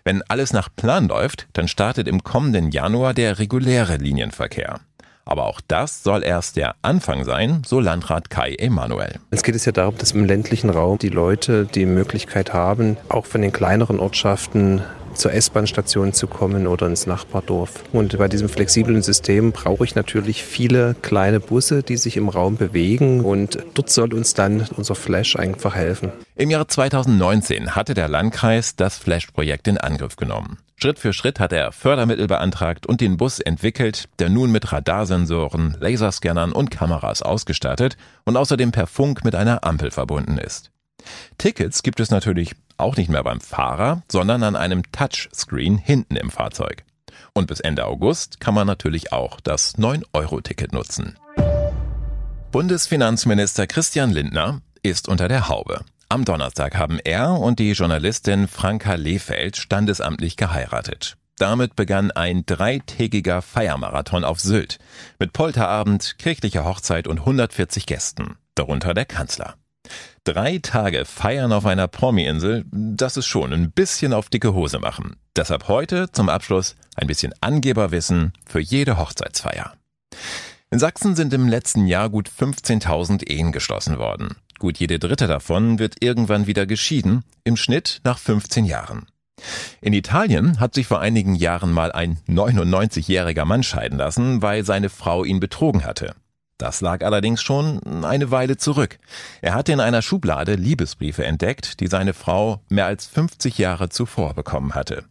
Wenn 0.03 0.21
alles 0.27 0.53
nach 0.53 0.69
Plan 0.75 1.07
läuft, 1.07 1.47
dann 1.53 1.67
startet 1.67 2.07
im 2.07 2.23
kommenden 2.23 2.69
Januar 2.69 3.15
der 3.15 3.39
reguläre 3.39 3.97
Linienverkehr. 3.97 4.79
Aber 5.25 5.47
auch 5.47 5.59
das 5.67 6.03
soll 6.03 6.23
erst 6.23 6.55
der 6.55 6.75
Anfang 6.83 7.25
sein, 7.25 7.63
so 7.65 7.79
Landrat 7.79 8.29
Kai 8.29 8.53
Emanuel. 8.53 9.15
Es 9.31 9.41
geht 9.41 9.55
es 9.55 9.65
ja 9.65 9.71
darum, 9.71 9.97
dass 9.97 10.11
im 10.11 10.25
ländlichen 10.25 10.69
Raum 10.69 10.99
die 10.99 11.09
Leute 11.09 11.65
die 11.65 11.87
Möglichkeit 11.87 12.53
haben, 12.53 12.95
auch 13.09 13.25
von 13.25 13.41
den 13.41 13.51
kleineren 13.51 13.99
Ortschaften 13.99 14.83
zur 15.15 15.33
S-Bahn-Station 15.33 16.13
zu 16.13 16.27
kommen 16.27 16.67
oder 16.67 16.87
ins 16.87 17.07
Nachbardorf. 17.07 17.83
Und 17.91 18.17
bei 18.17 18.27
diesem 18.27 18.49
flexiblen 18.49 19.01
System 19.01 19.51
brauche 19.51 19.83
ich 19.83 19.95
natürlich 19.95 20.43
viele 20.43 20.95
kleine 21.01 21.39
Busse, 21.39 21.83
die 21.83 21.97
sich 21.97 22.17
im 22.17 22.29
Raum 22.29 22.57
bewegen 22.57 23.21
und 23.21 23.59
dort 23.73 23.89
soll 23.89 24.13
uns 24.13 24.33
dann 24.33 24.67
unser 24.75 24.95
Flash 24.95 25.35
einfach 25.35 25.75
helfen. 25.75 26.11
Im 26.35 26.49
Jahr 26.49 26.67
2019 26.67 27.75
hatte 27.75 27.93
der 27.93 28.07
Landkreis 28.07 28.75
das 28.75 28.97
Flash-Projekt 28.97 29.67
in 29.67 29.77
Angriff 29.77 30.15
genommen. 30.15 30.59
Schritt 30.77 30.99
für 30.99 31.13
Schritt 31.13 31.39
hat 31.39 31.53
er 31.53 31.71
Fördermittel 31.71 32.27
beantragt 32.27 32.85
und 32.85 32.99
den 32.99 33.15
Bus 33.15 33.39
entwickelt, 33.39 34.09
der 34.19 34.29
nun 34.29 34.51
mit 34.51 34.73
Radarsensoren, 34.73 35.77
Laserscannern 35.79 36.51
und 36.51 36.69
Kameras 36.69 37.21
ausgestattet 37.21 37.95
und 38.25 38.35
außerdem 38.35 38.71
per 38.71 38.85
Funk 38.85 39.23
mit 39.23 39.35
einer 39.35 39.63
Ampel 39.63 39.91
verbunden 39.91 40.37
ist. 40.37 40.71
Tickets 41.37 41.83
gibt 41.83 41.99
es 41.99 42.11
natürlich 42.11 42.55
auch 42.77 42.97
nicht 42.97 43.09
mehr 43.09 43.23
beim 43.23 43.41
Fahrer, 43.41 44.03
sondern 44.11 44.43
an 44.43 44.55
einem 44.55 44.83
Touchscreen 44.91 45.77
hinten 45.77 46.15
im 46.15 46.29
Fahrzeug. 46.29 46.83
Und 47.33 47.47
bis 47.47 47.59
Ende 47.59 47.85
August 47.85 48.39
kann 48.39 48.53
man 48.53 48.67
natürlich 48.67 49.11
auch 49.11 49.39
das 49.39 49.77
9-Euro-Ticket 49.77 50.73
nutzen. 50.73 51.17
Bundesfinanzminister 52.51 53.67
Christian 53.67 54.11
Lindner 54.11 54.61
ist 54.81 55.09
unter 55.09 55.27
der 55.27 55.49
Haube. 55.49 55.81
Am 56.07 56.23
Donnerstag 56.23 56.75
haben 56.75 56.99
er 57.03 57.31
und 57.31 57.59
die 57.59 57.71
Journalistin 57.71 58.47
Franka 58.47 58.93
Lehfeld 58.93 59.57
standesamtlich 59.57 60.37
geheiratet. 60.37 61.17
Damit 61.37 61.75
begann 61.75 62.11
ein 62.11 62.45
dreitägiger 62.45 63.41
Feiermarathon 63.41 64.23
auf 64.23 64.39
Sylt 64.39 64.77
mit 65.19 65.33
Polterabend, 65.33 66.17
kirchlicher 66.17 66.63
Hochzeit 66.63 67.07
und 67.07 67.19
140 67.19 67.85
Gästen, 67.85 68.37
darunter 68.55 68.93
der 68.93 69.05
Kanzler. 69.05 69.55
Drei 70.25 70.57
Tage 70.57 71.05
feiern 71.05 71.53
auf 71.53 71.67
einer 71.67 71.87
Promi-Insel, 71.87 72.65
das 72.71 73.15
ist 73.15 73.27
schon 73.27 73.53
ein 73.53 73.69
bisschen 73.69 74.11
auf 74.11 74.27
dicke 74.29 74.55
Hose 74.55 74.79
machen. 74.79 75.17
Deshalb 75.35 75.67
heute 75.67 76.11
zum 76.11 76.29
Abschluss 76.29 76.75
ein 76.95 77.05
bisschen 77.05 77.31
Angeberwissen 77.41 78.33
für 78.43 78.59
jede 78.59 78.97
Hochzeitsfeier. 78.97 79.73
In 80.71 80.79
Sachsen 80.79 81.15
sind 81.15 81.31
im 81.35 81.47
letzten 81.47 81.85
Jahr 81.85 82.09
gut 82.09 82.27
15.000 82.27 83.29
Ehen 83.29 83.51
geschlossen 83.51 83.99
worden. 83.99 84.29
Gut 84.57 84.79
jede 84.79 84.97
dritte 84.97 85.27
davon 85.27 85.77
wird 85.77 85.97
irgendwann 86.03 86.47
wieder 86.47 86.65
geschieden, 86.65 87.23
im 87.43 87.55
Schnitt 87.55 88.01
nach 88.03 88.17
15 88.17 88.65
Jahren. 88.65 89.05
In 89.79 89.93
Italien 89.93 90.59
hat 90.59 90.73
sich 90.73 90.87
vor 90.87 91.01
einigen 91.01 91.35
Jahren 91.35 91.71
mal 91.71 91.91
ein 91.91 92.17
99-jähriger 92.27 93.45
Mann 93.45 93.61
scheiden 93.61 93.99
lassen, 93.99 94.41
weil 94.41 94.65
seine 94.65 94.89
Frau 94.89 95.23
ihn 95.23 95.39
betrogen 95.39 95.85
hatte. 95.85 96.15
Das 96.57 96.79
lag 96.79 97.03
allerdings 97.03 97.41
schon 97.41 97.81
eine 98.05 98.31
Weile 98.31 98.55
zurück. 98.55 98.97
Er 99.41 99.53
hatte 99.53 99.73
in 99.73 99.81
einer 99.81 100.01
Schublade 100.01 100.55
Liebesbriefe 100.55 101.25
entdeckt, 101.25 101.81
die 101.81 101.87
seine 101.87 102.13
Frau 102.13 102.61
mehr 102.69 102.85
als 102.85 103.05
50 103.07 103.57
Jahre 103.57 103.89
zuvor 103.89 104.33
bekommen 104.33 104.73
hatte. 104.73 105.03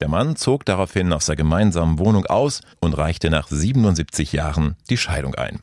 Der 0.00 0.08
Mann 0.08 0.36
zog 0.36 0.64
daraufhin 0.64 1.12
aus 1.12 1.26
der 1.26 1.36
gemeinsamen 1.36 1.98
Wohnung 1.98 2.26
aus 2.26 2.60
und 2.80 2.96
reichte 2.96 3.30
nach 3.30 3.48
77 3.48 4.32
Jahren 4.32 4.76
die 4.90 4.96
Scheidung 4.96 5.34
ein. 5.34 5.60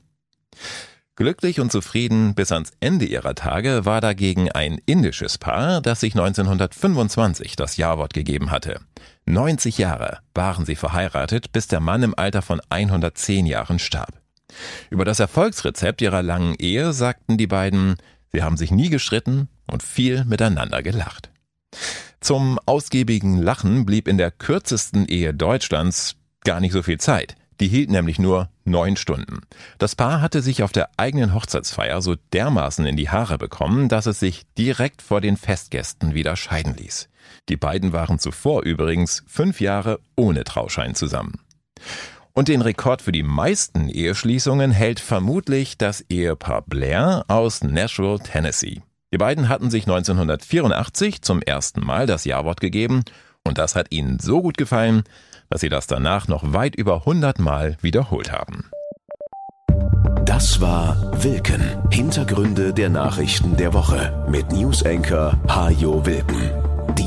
Glücklich 1.16 1.60
und 1.60 1.70
zufrieden 1.70 2.34
bis 2.34 2.54
ans 2.54 2.72
Ende 2.80 3.04
ihrer 3.06 3.36
Tage 3.36 3.86
war 3.86 4.00
dagegen 4.00 4.50
ein 4.50 4.80
indisches 4.86 5.38
Paar, 5.38 5.82
das 5.82 6.00
sich 6.00 6.14
1925 6.14 7.58
das 7.58 7.76
Jawort 7.76 8.14
gegeben 8.14 8.52
hatte. 8.52 8.80
90 9.26 9.78
Jahre 9.78 10.20
waren 10.34 10.66
sie 10.66 10.78
verheiratet, 10.78 11.52
bis 11.52 11.68
der 11.68 11.82
Mann 11.82 12.04
im 12.04 12.18
Alter 12.18 12.42
von 12.42 12.62
110 12.70 13.46
Jahren 13.46 13.80
starb. 13.80 14.19
Über 14.90 15.06
das 15.06 15.20
Erfolgsrezept 15.20 16.02
ihrer 16.02 16.22
langen 16.22 16.56
Ehe 16.56 16.94
sagten 16.94 17.38
die 17.38 17.48
beiden, 17.48 17.96
sie 18.32 18.44
haben 18.44 18.58
sich 18.58 18.72
nie 18.72 18.90
gestritten 18.90 19.48
und 19.68 19.84
viel 19.84 20.26
miteinander 20.26 20.84
gelacht. 20.84 21.30
Zum 22.22 22.60
ausgiebigen 22.66 23.38
Lachen 23.38 23.86
blieb 23.86 24.08
in 24.08 24.18
der 24.18 24.32
kürzesten 24.32 25.06
Ehe 25.08 25.34
Deutschlands 25.34 26.16
gar 26.44 26.60
nicht 26.60 26.74
so 26.74 26.84
viel 26.84 27.00
Zeit. 27.00 27.36
Die 27.60 27.68
hielt 27.68 27.90
nämlich 27.90 28.20
nur 28.20 28.50
neun 28.64 28.96
Stunden. 28.96 29.42
Das 29.78 29.96
Paar 29.96 30.22
hatte 30.22 30.42
sich 30.42 30.64
auf 30.64 30.72
der 30.72 30.90
eigenen 30.98 31.34
Hochzeitsfeier 31.34 32.02
so 32.02 32.16
dermaßen 32.34 32.86
in 32.86 32.96
die 32.96 33.10
Haare 33.10 33.38
bekommen, 33.38 33.90
dass 33.90 34.06
es 34.06 34.20
sich 34.20 34.44
direkt 34.58 35.02
vor 35.02 35.20
den 35.20 35.36
Festgästen 35.36 36.14
wieder 36.14 36.36
scheiden 36.38 36.76
ließ. 36.76 37.10
Die 37.50 37.58
beiden 37.58 37.92
waren 37.92 38.20
zuvor 38.20 38.64
übrigens 38.64 39.24
fünf 39.28 39.60
Jahre 39.60 40.00
ohne 40.16 40.46
Trauschein 40.46 40.96
zusammen. 40.96 41.42
Und 42.40 42.48
den 42.48 42.62
Rekord 42.62 43.02
für 43.02 43.12
die 43.12 43.22
meisten 43.22 43.90
Eheschließungen 43.90 44.72
hält 44.72 45.02
vermutlich 45.02 45.78
das 45.78 46.06
Ehepaar 46.08 46.62
Blair 46.62 47.26
aus 47.28 47.66
Nashville, 47.66 48.18
Tennessee. 48.18 48.82
Die 49.14 49.18
beiden 49.18 49.50
hatten 49.50 49.70
sich 49.70 49.84
1984 49.84 51.22
zum 51.22 51.42
ersten 51.42 51.86
Mal 51.86 52.06
das 52.06 52.24
Jawort 52.24 52.62
gegeben 52.62 53.04
und 53.46 53.58
das 53.58 53.76
hat 53.76 53.88
ihnen 53.90 54.20
so 54.20 54.42
gut 54.42 54.56
gefallen, 54.58 55.04
dass 55.50 55.60
sie 55.60 55.68
das 55.68 55.86
danach 55.88 56.30
noch 56.30 56.54
weit 56.54 56.76
über 56.76 57.00
100 57.00 57.40
Mal 57.40 57.76
wiederholt 57.82 58.32
haben. 58.32 58.72
Das 60.24 60.62
war 60.62 61.12
Wilken. 61.22 61.62
Hintergründe 61.92 62.74
der 62.74 62.88
Nachrichten 62.88 63.58
der 63.58 63.74
Woche 63.74 64.26
mit 64.30 64.50
Newsenker 64.54 65.38
Hajo 65.50 66.06
Wilken. 66.06 66.69